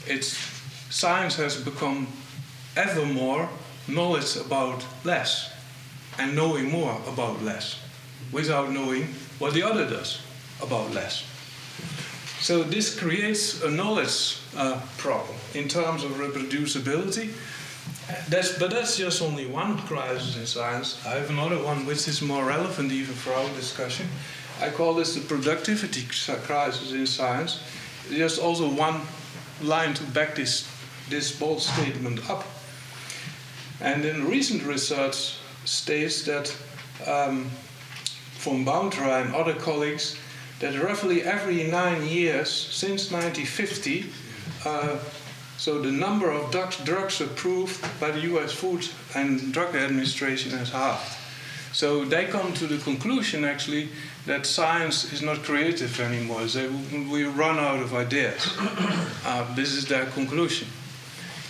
It's, 0.05 0.37
science 0.89 1.35
has 1.37 1.57
become 1.57 2.07
ever 2.77 3.05
more 3.05 3.49
knowledge 3.87 4.37
about 4.37 4.85
less 5.03 5.54
and 6.17 6.35
knowing 6.35 6.69
more 6.71 6.99
about 7.07 7.41
less 7.43 7.79
without 8.31 8.71
knowing 8.71 9.03
what 9.39 9.53
the 9.53 9.63
other 9.63 9.89
does 9.89 10.21
about 10.61 10.91
less. 10.93 11.23
So 12.39 12.63
this 12.63 12.97
creates 12.97 13.63
a 13.63 13.71
knowledge 13.71 14.39
uh, 14.55 14.79
problem 14.97 15.37
in 15.53 15.67
terms 15.67 16.03
of 16.03 16.11
reproducibility. 16.11 17.33
That's, 18.29 18.57
but 18.59 18.71
that's 18.71 18.97
just 18.97 19.21
only 19.21 19.47
one 19.47 19.77
crisis 19.79 20.37
in 20.37 20.45
science. 20.45 21.03
I 21.05 21.15
have 21.15 21.29
another 21.29 21.61
one 21.63 21.85
which 21.85 22.07
is 22.07 22.21
more 22.21 22.45
relevant 22.45 22.91
even 22.91 23.15
for 23.15 23.33
our 23.33 23.49
discussion. 23.55 24.07
I 24.61 24.69
call 24.69 24.93
this 24.93 25.15
the 25.15 25.21
productivity 25.21 26.05
crisis 26.43 26.91
in 26.91 27.07
science. 27.07 27.59
Just 28.09 28.39
also 28.39 28.69
one 28.69 29.01
line 29.61 29.93
to 29.95 30.03
back 30.03 30.35
this, 30.35 30.69
this 31.09 31.37
bold 31.37 31.61
statement 31.61 32.29
up. 32.29 32.45
And 33.81 34.05
in 34.05 34.27
recent 34.27 34.63
research, 34.63 35.37
states 35.65 36.23
that 36.23 36.55
um, 37.05 37.49
from 38.37 38.65
Bautra 38.65 39.21
and 39.23 39.35
other 39.35 39.53
colleagues 39.53 40.17
that 40.59 40.79
roughly 40.81 41.23
every 41.23 41.63
nine 41.65 42.05
years 42.05 42.49
since 42.49 43.11
1950, 43.11 44.05
uh, 44.65 44.97
so 45.57 45.81
the 45.81 45.91
number 45.91 46.31
of 46.31 46.51
drugs 46.83 47.21
approved 47.21 47.81
by 47.99 48.11
the 48.11 48.21
US 48.21 48.51
Food 48.53 48.87
and 49.15 49.53
Drug 49.53 49.75
Administration 49.75 50.51
has 50.51 50.71
halved. 50.71 51.17
So 51.71 52.05
they 52.05 52.25
come 52.25 52.53
to 52.53 52.67
the 52.67 52.77
conclusion 52.77 53.43
actually 53.43 53.89
that 54.25 54.45
science 54.45 55.11
is 55.11 55.21
not 55.21 55.43
creative 55.43 55.99
anymore. 55.99 56.47
So 56.47 56.71
we 57.11 57.23
run 57.25 57.59
out 57.59 57.81
of 57.81 57.93
ideas. 57.93 58.47
Uh, 59.25 59.55
this 59.55 59.71
is 59.73 59.87
their 59.87 60.05
conclusion. 60.05 60.67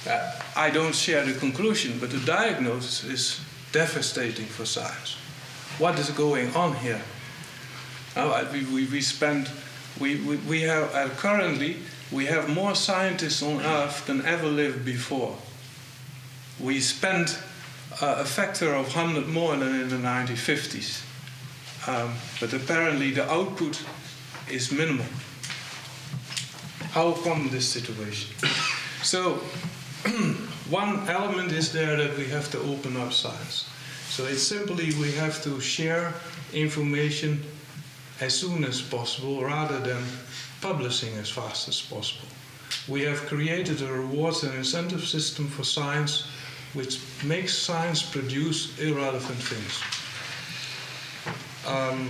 Uh, 0.09 0.31
I 0.55 0.69
don't 0.69 0.95
share 0.95 1.25
the 1.25 1.37
conclusion, 1.37 1.99
but 1.99 2.09
the 2.09 2.19
diagnosis 2.19 3.03
is 3.03 3.41
devastating 3.75 4.45
for 4.45 4.63
science. 4.63 5.17
What 5.79 5.99
is 5.99 6.09
going 6.11 6.55
on 6.55 6.75
here? 6.75 7.01
Uh, 8.15 8.45
we, 8.53 8.63
we, 8.63 8.85
we 8.85 9.01
spend, 9.01 9.49
we, 9.99 10.15
we, 10.21 10.37
we 10.37 10.61
have, 10.61 10.95
uh, 10.95 11.09
currently, 11.17 11.79
we 12.09 12.25
have 12.27 12.47
more 12.47 12.73
scientists 12.73 13.43
on 13.43 13.59
Earth 13.59 14.05
than 14.05 14.25
ever 14.25 14.47
lived 14.47 14.85
before. 14.85 15.35
We 16.57 16.79
spend 16.79 17.37
uh, 18.01 18.15
a 18.19 18.23
factor 18.23 18.73
of 18.73 18.95
100 18.95 19.27
more 19.27 19.57
than 19.57 19.81
in 19.81 19.89
the 19.89 19.97
1950s. 19.97 21.03
Um, 21.85 22.13
but 22.39 22.53
apparently 22.53 23.11
the 23.11 23.29
output 23.29 23.83
is 24.49 24.71
minimal. 24.71 25.05
How 26.91 27.11
come 27.11 27.49
this 27.49 27.67
situation? 27.67 28.33
So 29.03 29.41
one 30.69 31.07
element 31.09 31.51
is 31.51 31.71
there 31.71 31.95
that 31.97 32.17
we 32.17 32.25
have 32.25 32.49
to 32.51 32.59
open 32.59 32.97
up 32.97 33.13
science. 33.13 33.69
So 34.09 34.25
it's 34.25 34.43
simply 34.43 34.93
we 35.01 35.11
have 35.13 35.41
to 35.43 35.59
share 35.59 36.13
information 36.53 37.43
as 38.21 38.33
soon 38.33 38.63
as 38.63 38.81
possible 38.81 39.43
rather 39.43 39.79
than 39.79 40.03
publishing 40.61 41.13
as 41.17 41.29
fast 41.29 41.67
as 41.67 41.81
possible. 41.81 42.29
We 42.87 43.01
have 43.03 43.25
created 43.27 43.81
a 43.81 43.91
rewards 43.91 44.43
and 44.43 44.55
incentive 44.55 45.05
system 45.05 45.47
for 45.47 45.63
science 45.63 46.27
which 46.75 46.99
makes 47.23 47.57
science 47.57 48.03
produce 48.03 48.77
irrelevant 48.79 49.39
things. 49.39 49.81
Um, 51.65 52.09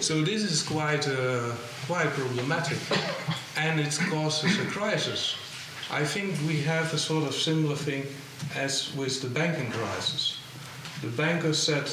so 0.00 0.22
this 0.22 0.42
is 0.42 0.62
quite 0.62 1.06
uh, 1.06 1.52
quite 1.86 2.08
problematic, 2.08 2.78
and 3.56 3.78
it 3.78 3.96
causes 4.10 4.58
a 4.58 4.64
crisis. 4.66 5.36
I 5.90 6.04
think 6.04 6.34
we 6.46 6.60
have 6.62 6.92
a 6.92 6.98
sort 6.98 7.24
of 7.26 7.34
similar 7.34 7.76
thing 7.76 8.06
as 8.54 8.94
with 8.94 9.22
the 9.22 9.28
banking 9.28 9.70
crisis. 9.70 10.38
The 11.00 11.08
bankers 11.08 11.58
said, 11.62 11.90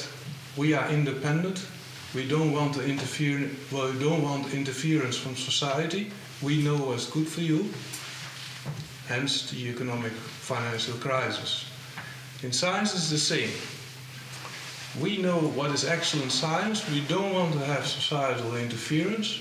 "We 0.55 0.73
are 0.73 0.89
independent. 0.89 1.65
We 2.13 2.27
don't 2.27 2.51
want 2.51 2.73
to 2.75 2.83
interfere. 2.83 3.49
Well, 3.71 3.91
we 3.91 3.99
don't 3.99 4.23
want 4.23 4.53
interference 4.53 5.17
from 5.17 5.35
society. 5.35 6.11
We 6.41 6.61
know 6.61 6.77
what's 6.77 7.05
good 7.05 7.27
for 7.27 7.41
you." 7.41 7.73
Hence 9.07 9.49
the 9.51 9.69
economic 9.69 10.13
financial 10.41 10.95
crisis. 10.95 11.65
In 12.41 12.51
science, 12.51 12.93
it's 12.95 13.09
the 13.09 13.17
same 13.17 13.51
we 14.99 15.17
know 15.17 15.39
what 15.39 15.71
is 15.71 15.85
excellent 15.85 16.31
science. 16.31 16.87
We 16.89 17.01
don't 17.01 17.33
want 17.33 17.53
to 17.53 17.65
have 17.65 17.87
societal 17.87 18.55
interference. 18.55 19.39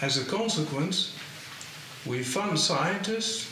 As 0.00 0.16
a 0.16 0.24
consequence, 0.24 1.12
we 2.06 2.22
fund 2.22 2.58
scientists, 2.58 3.48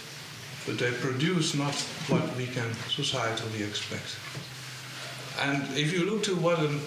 but 0.66 0.78
they 0.78 0.90
produce 0.90 1.54
not 1.54 1.74
what 2.08 2.36
we 2.36 2.46
can 2.46 2.70
societally 2.88 3.66
expect. 3.66 4.16
And 5.40 5.62
if 5.76 5.92
you 5.92 6.04
look 6.04 6.22
to 6.24 6.36
what 6.36 6.58
an 6.58 6.80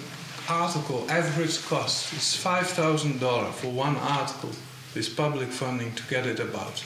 article 0.49 1.10
average 1.10 1.65
costs, 1.65 2.13
it's 2.13 2.43
$5,000 2.43 3.52
for 3.54 3.67
one 3.67 3.95
article 3.95 4.52
with 4.93 5.15
public 5.15 5.49
funding 5.49 5.93
to 5.95 6.04
get 6.04 6.26
it 6.26 6.39
about. 6.39 6.84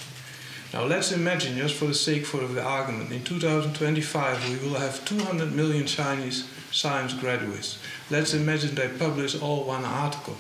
Now 0.74 0.84
let's 0.84 1.12
imagine, 1.12 1.58
just 1.58 1.76
for 1.76 1.86
the 1.86 1.94
sake 1.94 2.32
of 2.34 2.54
the 2.54 2.64
argument, 2.64 3.12
in 3.12 3.24
2025 3.24 4.50
we 4.50 4.70
will 4.70 4.78
have 4.78 5.04
200 5.06 5.54
million 5.54 5.86
Chinese 5.88 6.48
science 6.72 7.14
graduates. 7.14 7.80
Let's 8.10 8.34
imagine 8.34 8.76
they 8.76 8.90
publish 8.90 9.42
all 9.42 9.64
one 9.64 9.86
article 9.86 10.36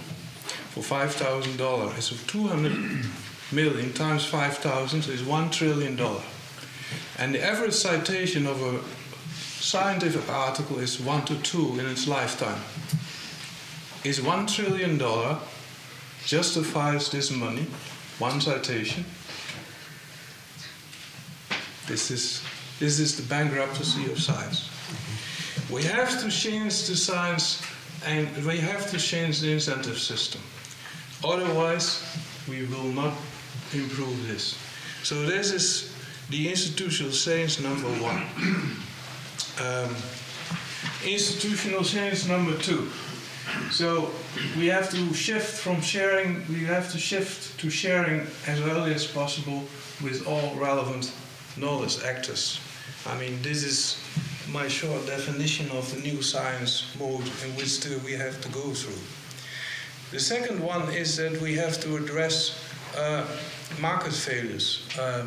for 0.73 0.81
$5,000. 0.81 2.01
So 2.01 2.15
200 2.27 2.71
million 3.51 3.93
times 3.93 4.25
5,000 4.25 5.07
is 5.07 5.21
$1 5.21 5.51
trillion. 5.51 5.99
And 7.17 7.33
the 7.33 7.43
average 7.43 7.73
citation 7.73 8.45
of 8.45 8.61
a 8.61 8.81
scientific 9.61 10.29
article 10.29 10.79
is 10.79 10.99
1 10.99 11.25
to 11.25 11.35
2 11.41 11.79
in 11.79 11.85
its 11.85 12.07
lifetime. 12.07 12.61
Is 14.03 14.19
$1 14.19 14.53
trillion 14.53 14.99
justifies 16.25 17.09
this 17.09 17.31
money, 17.31 17.65
one 18.19 18.41
citation, 18.41 19.05
this 21.87 22.11
is, 22.11 22.43
this 22.79 22.99
is 22.99 23.15
the 23.15 23.23
bankruptcy 23.23 24.11
of 24.11 24.21
science. 24.21 24.69
We 25.71 25.83
have 25.83 26.21
to 26.21 26.29
change 26.29 26.85
the 26.87 26.97
science 26.97 27.63
and 28.05 28.27
we 28.45 28.57
have 28.57 28.91
to 28.91 28.97
change 28.97 29.39
the 29.39 29.53
incentive 29.53 29.97
system. 29.97 30.41
Otherwise, 31.23 32.03
we 32.47 32.65
will 32.65 32.91
not 32.91 33.13
improve 33.73 34.27
this. 34.27 34.57
So 35.03 35.25
this 35.25 35.51
is 35.51 35.93
the 36.29 36.49
institutional 36.49 37.11
change 37.11 37.61
number 37.61 37.87
one. 38.03 38.23
Um, 39.59 39.95
institutional 41.05 41.83
change 41.83 42.27
number 42.27 42.55
two. 42.57 42.89
So 43.71 44.11
we 44.57 44.67
have 44.67 44.89
to 44.91 45.13
shift 45.13 45.59
from 45.61 45.81
sharing, 45.81 46.45
we 46.47 46.65
have 46.65 46.91
to 46.91 46.97
shift 46.97 47.57
to 47.59 47.69
sharing 47.69 48.27
as 48.45 48.59
early 48.61 48.93
as 48.93 49.07
possible 49.07 49.63
with 50.03 50.27
all 50.27 50.55
relevant 50.55 51.13
knowledge 51.55 52.03
actors. 52.03 52.59
I 53.05 53.17
mean, 53.17 53.41
this 53.41 53.63
is 53.63 53.97
my 54.51 54.67
short 54.67 55.05
definition 55.07 55.69
of 55.71 55.93
the 55.93 56.01
new 56.01 56.21
science 56.21 56.93
mode 56.99 57.25
in 57.45 57.55
which 57.55 57.85
we 58.05 58.13
have 58.13 58.39
to 58.41 58.49
go 58.49 58.73
through. 58.73 59.01
The 60.11 60.19
second 60.19 60.61
one 60.61 60.89
is 60.93 61.17
that 61.17 61.41
we 61.41 61.55
have 61.55 61.81
to 61.81 61.97
address 61.97 62.66
market 63.79 64.13
failures. 64.13 64.87
Uh, 64.97 65.25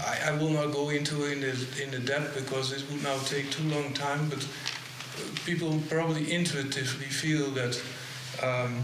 I, 0.00 0.30
I, 0.30 0.32
will 0.32 0.50
not 0.50 0.72
go 0.72 0.90
into 0.90 1.24
in 1.24 1.40
the 1.40 1.82
in 1.82 1.90
the 1.90 1.98
depth 1.98 2.34
because 2.34 2.70
this 2.70 2.88
would 2.90 3.02
now 3.02 3.18
take 3.24 3.50
too 3.50 3.64
long 3.68 3.92
time. 3.92 4.28
But 4.28 4.46
people 5.44 5.80
probably 5.88 6.32
intuitively 6.32 7.06
feel 7.06 7.50
that, 7.52 7.80
um, 8.42 8.82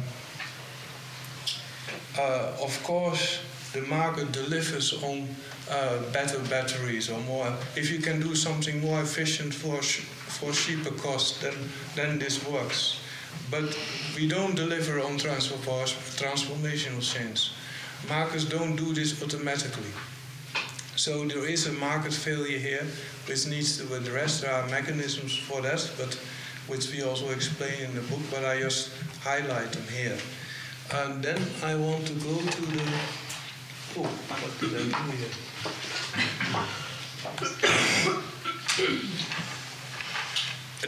uh, 2.19 2.57
of 2.63 2.83
course, 2.83 3.41
the 3.73 3.83
market 3.83 4.33
delivers 4.33 5.03
on 5.03 5.29
uh, 5.71 5.99
better 6.13 6.39
batteries 6.49 7.11
or 7.11 7.21
more. 7.21 7.53
If 7.77 7.91
you 7.91 7.99
can 7.99 8.21
do 8.21 8.35
something 8.35 8.81
more 8.81 9.01
efficient 9.01 9.55
for 9.55 9.83
for 9.83 10.53
cheaper 10.53 10.93
cost, 10.93 11.41
then 11.43 11.55
then 11.95 12.19
this 12.19 12.45
works. 12.47 13.01
But 13.51 13.77
we 14.17 14.27
don't 14.27 14.57
deliver 14.57 15.01
on 15.01 15.19
transformational 15.19 17.03
change. 17.03 17.51
Markets 18.09 18.45
don't 18.45 18.77
do 18.77 18.95
this 18.95 19.23
automatically. 19.23 19.91
So 20.97 21.25
there 21.27 21.45
is 21.47 21.67
a 21.67 21.73
market 21.73 22.13
failure 22.13 22.59
here 22.59 22.87
which 23.27 23.47
needs 23.47 23.79
to 23.79 23.95
address. 23.95 24.41
There 24.41 24.53
are 24.53 24.67
mechanisms 24.69 25.37
for 25.37 25.61
that, 25.63 25.91
but 25.99 26.15
which 26.69 26.93
we 26.93 27.03
also 27.03 27.31
explain 27.31 27.83
in 27.83 27.95
the 27.95 28.01
book, 28.03 28.21
but 28.31 28.45
I 28.45 28.61
just 28.61 28.91
highlight 29.23 29.73
them 29.73 29.87
here. 29.93 30.19
And 30.95 31.23
then 31.23 31.43
I 31.65 31.75
want 31.75 32.07
to 32.07 32.15
go 32.15 32.39
to 32.39 32.63
the 32.67 32.83
Oh, 33.99 34.03
what 34.03 34.61
did 34.61 34.75
I 34.75 34.83
do 34.85 35.11
here? 35.17 35.31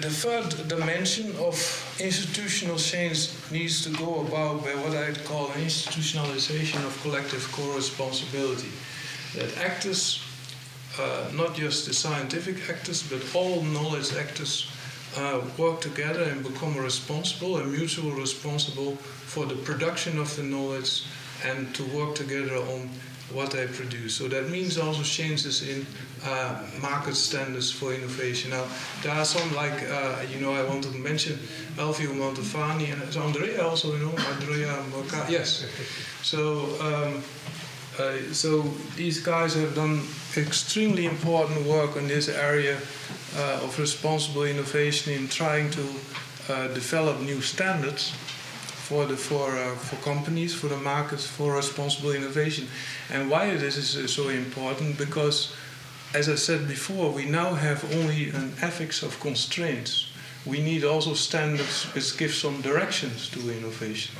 The 0.00 0.11
third 0.11 0.68
dimension 0.68 1.35
of 1.38 1.57
institutional 2.00 2.76
change 2.76 3.30
needs 3.50 3.82
to 3.84 3.90
go 3.90 4.20
about 4.20 4.62
by 4.62 4.74
what 4.76 4.96
I'd 4.96 5.24
call 5.24 5.48
institutionalization 5.48 6.84
of 6.84 7.00
collective 7.02 7.50
co-responsibility. 7.52 8.70
That 9.34 9.56
actors, 9.58 10.22
uh, 10.98 11.30
not 11.34 11.54
just 11.54 11.87
the 11.87 11.94
scientific 11.94 12.68
actors, 12.70 13.02
but 13.02 13.22
all 13.34 13.62
knowledge 13.62 14.14
actors, 14.14 14.70
uh, 15.16 15.40
work 15.56 15.80
together 15.80 16.22
and 16.22 16.42
become 16.42 16.76
responsible 16.76 17.56
and 17.58 17.72
mutually 17.72 18.12
responsible 18.12 18.96
for 18.96 19.46
the 19.46 19.56
production 19.56 20.18
of 20.18 20.34
the 20.37 20.42
knowledge 20.42 21.04
and 21.44 21.74
to 21.74 21.84
work 21.84 22.14
together 22.14 22.56
on 22.56 22.88
what 23.32 23.50
they 23.50 23.66
produce. 23.66 24.14
So 24.14 24.28
that 24.28 24.48
means 24.48 24.78
also 24.78 25.02
changes 25.02 25.68
in 25.68 25.86
uh, 26.24 26.62
market 26.80 27.14
standards 27.14 27.70
for 27.70 27.92
innovation. 27.92 28.50
Now, 28.50 28.64
there 29.02 29.12
are 29.12 29.24
some 29.24 29.54
like, 29.54 29.82
uh, 29.90 30.24
you 30.32 30.40
know, 30.40 30.52
I 30.52 30.64
wanted 30.64 30.92
to 30.92 30.98
mention 30.98 31.38
Elvio 31.76 32.12
Mantovani 32.12 32.92
and 32.92 33.16
Andrea 33.16 33.66
also, 33.66 33.92
you 33.92 34.04
know, 34.04 34.14
Andrea 34.32 34.82
Moca. 34.90 35.28
Yes. 35.28 35.66
So, 36.22 36.64
um, 36.80 37.22
uh, 37.98 38.32
so 38.32 38.62
these 38.96 39.20
guys 39.20 39.54
have 39.54 39.74
done 39.74 40.00
extremely 40.36 41.06
important 41.06 41.66
work 41.66 41.96
in 41.96 42.08
this 42.08 42.28
area 42.28 42.78
uh, 43.36 43.60
of 43.62 43.78
responsible 43.78 44.44
innovation 44.44 45.12
in 45.12 45.28
trying 45.28 45.70
to 45.70 45.82
uh, 46.48 46.68
develop 46.68 47.20
new 47.20 47.40
standards 47.40 48.14
for 48.88 49.05
the 49.05 49.16
for 49.16 49.51
uh, 49.55 49.74
for 49.77 49.96
companies, 49.96 50.55
for 50.55 50.68
the 50.68 50.77
markets, 50.77 51.27
for 51.27 51.57
responsible 51.57 52.12
innovation. 52.12 52.66
And 53.12 53.31
why 53.31 53.55
this 53.57 53.77
is 53.77 54.11
so 54.11 54.31
important? 54.31 54.96
Because, 54.96 55.53
as 56.14 56.29
I 56.29 56.37
said 56.37 56.66
before, 56.66 57.12
we 57.12 57.27
now 57.27 57.53
have 57.53 57.85
only 57.96 58.31
an 58.31 58.53
ethics 58.62 59.03
of 59.03 59.20
constraints. 59.20 60.07
We 60.46 60.61
need 60.62 60.85
also 60.85 61.14
standards 61.14 61.85
which 61.94 62.16
give 62.16 62.33
some 62.33 62.62
directions 62.62 63.29
to 63.31 63.40
innovation. 63.59 64.14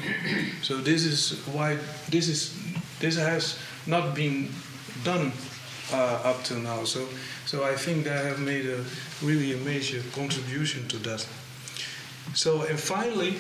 so 0.63 0.77
this 0.77 1.05
is 1.05 1.39
why 1.55 1.79
this 2.11 2.29
is 2.29 2.53
this 3.01 3.17
has 3.17 3.59
not 3.87 4.15
been 4.15 4.51
done 5.03 5.33
uh, 5.93 6.31
up 6.31 6.45
till 6.45 6.61
now. 6.61 6.85
So 6.85 7.09
so 7.47 7.65
I 7.65 7.75
think 7.77 8.05
they 8.05 8.11
have 8.11 8.39
made 8.39 8.67
a 8.67 8.85
really 9.23 9.55
a 9.55 9.59
major 9.65 10.03
contribution 10.13 10.89
to 10.89 10.99
that. 11.09 11.27
So 12.35 12.63
and 12.69 12.79
finally, 12.79 13.39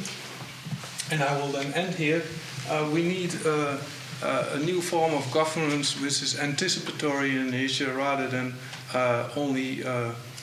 and 1.11 1.23
I 1.23 1.37
will 1.38 1.49
then 1.49 1.73
end 1.75 1.94
here. 1.94 2.23
Uh, 2.68 2.88
we 2.92 3.03
need 3.03 3.35
uh, 3.47 3.79
uh, 4.23 4.51
a 4.53 4.59
new 4.59 4.81
form 4.81 5.14
of 5.14 5.31
governance 5.33 6.01
which 6.01 6.23
is 6.23 6.38
anticipatory 6.38 7.37
in 7.37 7.51
nature 7.51 7.94
rather 7.94 8.29
than 8.29 8.55
uh, 8.94 9.29
only 9.37 9.83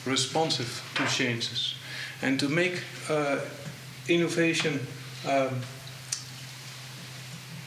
responsive 0.04 0.82
to 0.94 1.06
changes. 1.06 1.74
And 2.22 2.40
to 2.40 2.48
make 2.48 2.82
innovation 4.08 4.80
um, 5.28 5.60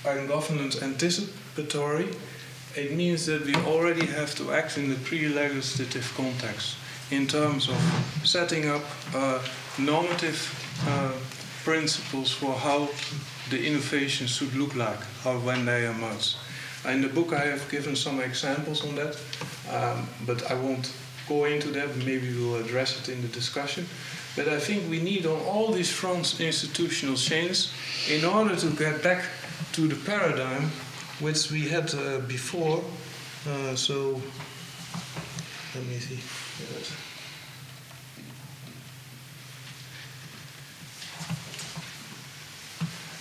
and 0.05 0.27
governance 0.27 0.81
anticipatory, 0.81 2.09
it 2.75 2.93
means 2.93 3.25
that 3.25 3.45
we 3.45 3.55
already 3.55 4.05
have 4.05 4.35
to 4.35 4.53
act 4.53 4.77
in 4.77 4.89
the 4.89 4.95
pre-legislative 4.95 6.11
context 6.15 6.77
in 7.11 7.27
terms 7.27 7.67
of 7.67 7.77
setting 8.23 8.69
up 8.69 8.83
normative 9.77 10.39
principles 11.69 12.31
for 12.31 12.53
how 12.53 12.89
the 13.51 13.63
innovation 13.63 14.25
should 14.25 14.55
look 14.55 14.75
like, 14.75 14.99
how 15.23 15.37
when 15.37 15.65
they 15.65 15.85
emerge. 15.85 16.35
In 16.85 17.01
the 17.01 17.07
book, 17.07 17.31
I 17.31 17.45
have 17.45 17.69
given 17.69 17.95
some 17.95 18.19
examples 18.19 18.83
on 18.83 18.95
that, 18.95 19.15
um, 19.71 20.07
but 20.25 20.49
I 20.49 20.55
won't 20.55 20.91
go 21.27 21.45
into 21.45 21.69
that. 21.77 21.95
Maybe 21.97 22.33
we'll 22.33 22.55
address 22.65 22.99
it 22.99 23.13
in 23.13 23.21
the 23.21 23.27
discussion. 23.27 23.85
But 24.35 24.47
I 24.47 24.59
think 24.59 24.89
we 24.89 24.99
need 24.99 25.27
on 25.27 25.39
all 25.45 25.71
these 25.71 25.91
fronts 25.91 26.39
institutional 26.39 27.15
change 27.15 27.69
in 28.09 28.25
order 28.25 28.55
to 28.55 28.69
get 28.71 29.03
back 29.03 29.25
to 29.73 29.87
the 29.87 29.99
paradigm 30.09 30.71
which 31.19 31.51
we 31.51 31.69
had 31.69 31.93
uh, 31.93 32.19
before. 32.27 32.83
Uh, 33.47 33.75
so 33.75 34.19
let 35.75 35.85
me 35.85 35.99
see. 35.99 37.08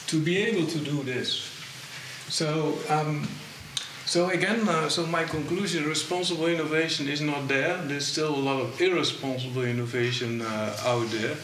To 0.08 0.18
be 0.18 0.38
able 0.38 0.66
to 0.66 0.78
do 0.78 1.02
this. 1.02 1.44
So, 2.28 2.78
um, 2.88 3.28
so 4.06 4.30
again, 4.30 4.68
uh, 4.68 4.88
so 4.88 5.06
my 5.06 5.24
conclusion: 5.24 5.84
responsible 5.84 6.46
innovation 6.46 7.08
is 7.08 7.20
not 7.20 7.46
there. 7.46 7.76
There's 7.84 8.06
still 8.06 8.34
a 8.34 8.42
lot 8.50 8.60
of 8.60 8.80
irresponsible 8.80 9.64
innovation 9.64 10.42
uh, 10.42 10.76
out 10.84 11.10
there. 11.10 11.36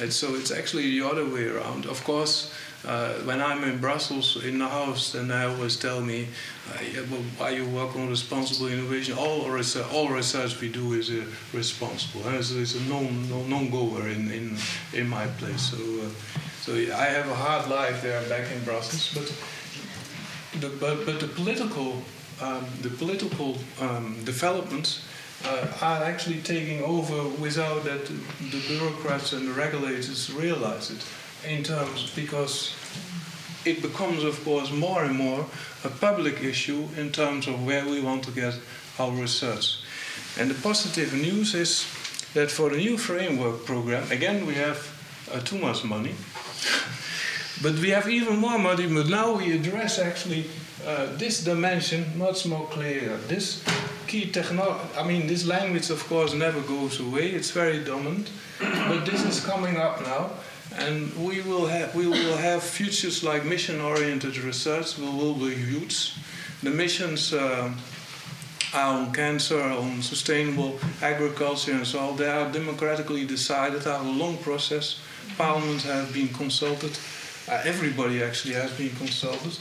And 0.00 0.12
so 0.12 0.34
it's 0.34 0.50
actually 0.50 0.90
the 0.98 1.06
other 1.06 1.24
way 1.24 1.46
around. 1.46 1.86
Of 1.86 2.02
course, 2.04 2.52
uh, 2.86 3.14
when 3.24 3.40
I'm 3.40 3.64
in 3.64 3.78
Brussels 3.78 4.44
in 4.44 4.58
the 4.58 4.68
house, 4.68 5.12
then 5.12 5.28
they 5.28 5.42
always 5.42 5.76
tell 5.76 6.00
me, 6.00 6.28
uh, 6.72 6.78
yeah, 6.82 7.02
well, 7.10 7.22
why 7.36 7.50
you 7.50 7.68
work 7.68 7.96
on 7.96 8.08
responsible 8.08 8.68
innovation? 8.68 9.18
All 9.18 9.50
research, 9.50 9.86
all 9.92 10.08
research 10.08 10.60
we 10.60 10.68
do 10.68 10.92
is 10.92 11.10
uh, 11.10 11.24
responsible. 11.52 12.26
Uh, 12.28 12.42
so 12.42 12.58
it's 12.58 12.76
a 12.76 12.82
non, 12.82 13.28
non, 13.28 13.48
non-goer 13.48 14.08
in, 14.08 14.30
in, 14.30 14.56
in 14.92 15.08
my 15.08 15.26
place. 15.38 15.72
So, 15.72 15.76
uh, 15.76 16.40
so 16.68 16.74
I 16.74 17.06
have 17.06 17.26
a 17.30 17.34
hard 17.34 17.70
life 17.70 18.02
there 18.02 18.20
back 18.28 18.52
in 18.52 18.62
Brussels. 18.62 19.14
But, 19.14 20.60
the, 20.60 20.68
but, 20.68 21.06
but 21.06 21.18
the 21.18 21.28
political, 21.28 22.02
um, 22.42 22.66
the 22.82 22.90
political 22.90 23.56
um, 23.80 24.22
developments 24.24 25.02
uh, 25.46 25.66
are 25.80 26.04
actually 26.04 26.42
taking 26.42 26.82
over 26.82 27.26
without 27.40 27.84
that 27.84 28.04
the 28.04 28.62
bureaucrats 28.68 29.32
and 29.32 29.48
the 29.48 29.52
regulators 29.52 30.30
realize 30.34 30.90
it 30.90 31.02
in 31.48 31.64
terms 31.64 32.12
because 32.14 32.76
it 33.64 33.80
becomes 33.80 34.22
of 34.22 34.44
course 34.44 34.70
more 34.70 35.04
and 35.04 35.16
more 35.16 35.46
a 35.84 35.88
public 35.88 36.42
issue 36.42 36.86
in 36.98 37.10
terms 37.10 37.46
of 37.46 37.64
where 37.64 37.86
we 37.86 38.02
want 38.02 38.24
to 38.24 38.30
get 38.32 38.54
our 38.98 39.12
research 39.12 39.78
and 40.38 40.50
the 40.50 40.60
positive 40.60 41.14
news 41.14 41.54
is 41.54 41.86
that 42.34 42.50
for 42.50 42.68
the 42.68 42.76
new 42.76 42.98
framework 42.98 43.64
program 43.64 44.10
again 44.10 44.44
we 44.44 44.54
have 44.54 44.78
uh, 45.32 45.38
too 45.40 45.58
much 45.58 45.84
money 45.84 46.14
but 47.62 47.74
we 47.74 47.90
have 47.90 48.08
even 48.08 48.36
more 48.36 48.58
money 48.58 48.86
but 48.86 49.08
now 49.08 49.36
we 49.36 49.52
address 49.52 49.98
actually 49.98 50.46
uh, 50.86 51.06
this 51.16 51.42
dimension 51.44 52.06
much 52.16 52.46
more 52.46 52.66
clear 52.68 53.16
this 53.28 53.64
key 54.08 54.30
technology. 54.30 54.88
I 54.96 55.06
mean, 55.06 55.26
this 55.26 55.46
language, 55.46 55.90
of 55.90 56.02
course, 56.08 56.32
never 56.34 56.60
goes 56.62 56.98
away. 56.98 57.28
It's 57.28 57.50
very 57.50 57.84
dominant, 57.84 58.30
but 58.58 59.04
this 59.04 59.22
is 59.24 59.44
coming 59.44 59.76
up 59.76 60.00
now, 60.00 60.30
and 60.76 61.14
we 61.24 61.42
will 61.42 61.66
have 61.66 61.94
we 61.94 62.06
will 62.06 62.36
have 62.36 62.62
futures 62.62 63.22
like 63.22 63.44
mission-oriented 63.44 64.38
research. 64.38 64.98
will 64.98 65.12
will 65.12 65.34
be 65.34 65.54
huge. 65.54 66.14
The 66.62 66.70
missions. 66.70 67.32
Uh, 67.32 67.70
are 68.74 68.98
on 68.98 69.10
cancer, 69.14 69.62
on 69.62 70.02
sustainable 70.02 70.78
agriculture, 71.00 71.72
and 71.72 71.86
so 71.86 71.98
on. 72.00 72.16
They 72.18 72.28
are 72.28 72.52
democratically 72.52 73.24
decided 73.24 73.86
after 73.86 74.06
a 74.06 74.12
long 74.12 74.36
process. 74.36 75.00
Parliament 75.36 75.82
has 75.82 76.10
been 76.12 76.28
consulted. 76.28 76.96
Uh, 77.48 77.60
everybody 77.64 78.22
actually 78.22 78.54
has 78.54 78.70
been 78.72 78.90
consulted. 78.96 79.56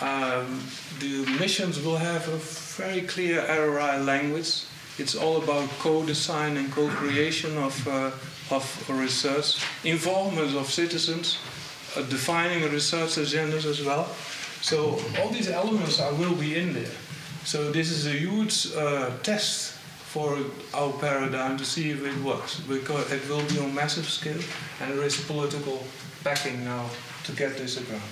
Um, 0.00 0.62
the 1.00 1.24
missions 1.38 1.82
will 1.82 1.96
have 1.96 2.26
a 2.28 2.36
very 2.36 3.02
clear 3.02 3.42
RRI 3.42 4.04
language. 4.04 4.64
It's 4.98 5.14
all 5.14 5.42
about 5.42 5.68
co-design 5.80 6.56
and 6.56 6.70
co-creation 6.70 7.56
of, 7.58 7.88
uh, 7.88 8.10
of 8.54 8.90
research, 8.90 9.64
involvement 9.84 10.54
of 10.56 10.70
citizens, 10.70 11.38
uh, 11.96 12.02
defining 12.02 12.62
research 12.70 13.16
agendas 13.16 13.64
as 13.64 13.82
well. 13.84 14.08
So 14.60 15.00
all 15.20 15.30
these 15.30 15.50
elements 15.50 16.00
are, 16.00 16.12
will 16.14 16.34
be 16.34 16.56
in 16.56 16.72
there. 16.74 16.94
So 17.44 17.70
this 17.70 17.90
is 17.90 18.06
a 18.06 18.12
huge 18.12 18.72
uh, 18.74 19.10
test 19.22 19.73
for 20.14 20.38
our 20.72 20.92
paradigm 21.00 21.56
to 21.58 21.64
see 21.64 21.90
if 21.90 22.00
it 22.04 22.16
works 22.22 22.60
because 22.60 23.10
it 23.10 23.28
will 23.28 23.44
be 23.48 23.58
on 23.58 23.74
massive 23.74 24.08
scale 24.08 24.42
and 24.80 24.86
there 24.92 25.04
is 25.04 25.16
political 25.26 25.84
backing 26.22 26.64
now 26.64 26.84
to 27.24 27.32
get 27.32 27.56
this 27.56 27.76
around. 27.78 28.10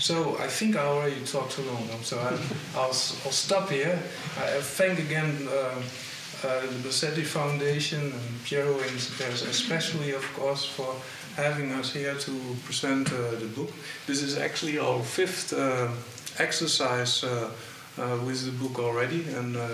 So 0.00 0.14
I 0.38 0.48
think 0.48 0.76
I 0.76 0.84
already 0.84 1.22
talked 1.24 1.52
too 1.52 1.62
long, 1.62 1.88
so 2.02 2.18
I, 2.18 2.30
will 2.30 2.96
I'll 3.24 3.38
stop 3.46 3.68
here. 3.68 3.98
I 4.38 4.60
thank 4.78 4.98
again 4.98 5.48
uh, 5.48 5.52
uh, 5.52 6.60
the 6.72 6.88
Bassetti 6.88 7.24
Foundation 7.24 8.00
and 8.00 8.44
Piero 8.44 8.78
Institute, 8.92 9.42
especially, 9.48 10.12
of 10.12 10.24
course, 10.34 10.64
for 10.64 10.94
having 11.36 11.70
us 11.72 11.92
here 11.92 12.14
to 12.14 12.32
present 12.64 13.12
uh, 13.12 13.16
the 13.42 13.48
book. 13.56 13.70
This 14.06 14.22
is 14.22 14.38
actually 14.38 14.78
our 14.78 15.02
fifth 15.02 15.52
uh, 15.52 15.88
exercise 16.38 17.24
uh, 17.24 17.50
Uh, 17.98 18.18
with 18.26 18.44
the 18.44 18.52
book 18.52 18.78
already, 18.78 19.24
and 19.38 19.56
uh, 19.56 19.68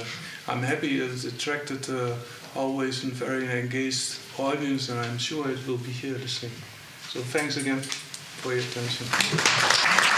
I'm 0.47 0.63
happy 0.63 1.01
it 1.01 1.25
attracted 1.25 1.91
uh, 1.91 2.15
always 2.55 3.03
a 3.03 3.09
very 3.09 3.49
engaged 3.51 4.21
audience, 4.39 4.91
and 4.91 5.01
I'm 5.01 5.19
sure 5.19 5.51
it 5.51 5.67
will 5.67 5.79
be 5.79 5.91
here 5.91 6.15
the 6.15 6.29
same. 6.29 6.53
So 7.09 7.21
thanks 7.21 7.57
again 7.57 7.81
for 7.81 8.53
your 8.53 8.63
attention. 8.63 10.12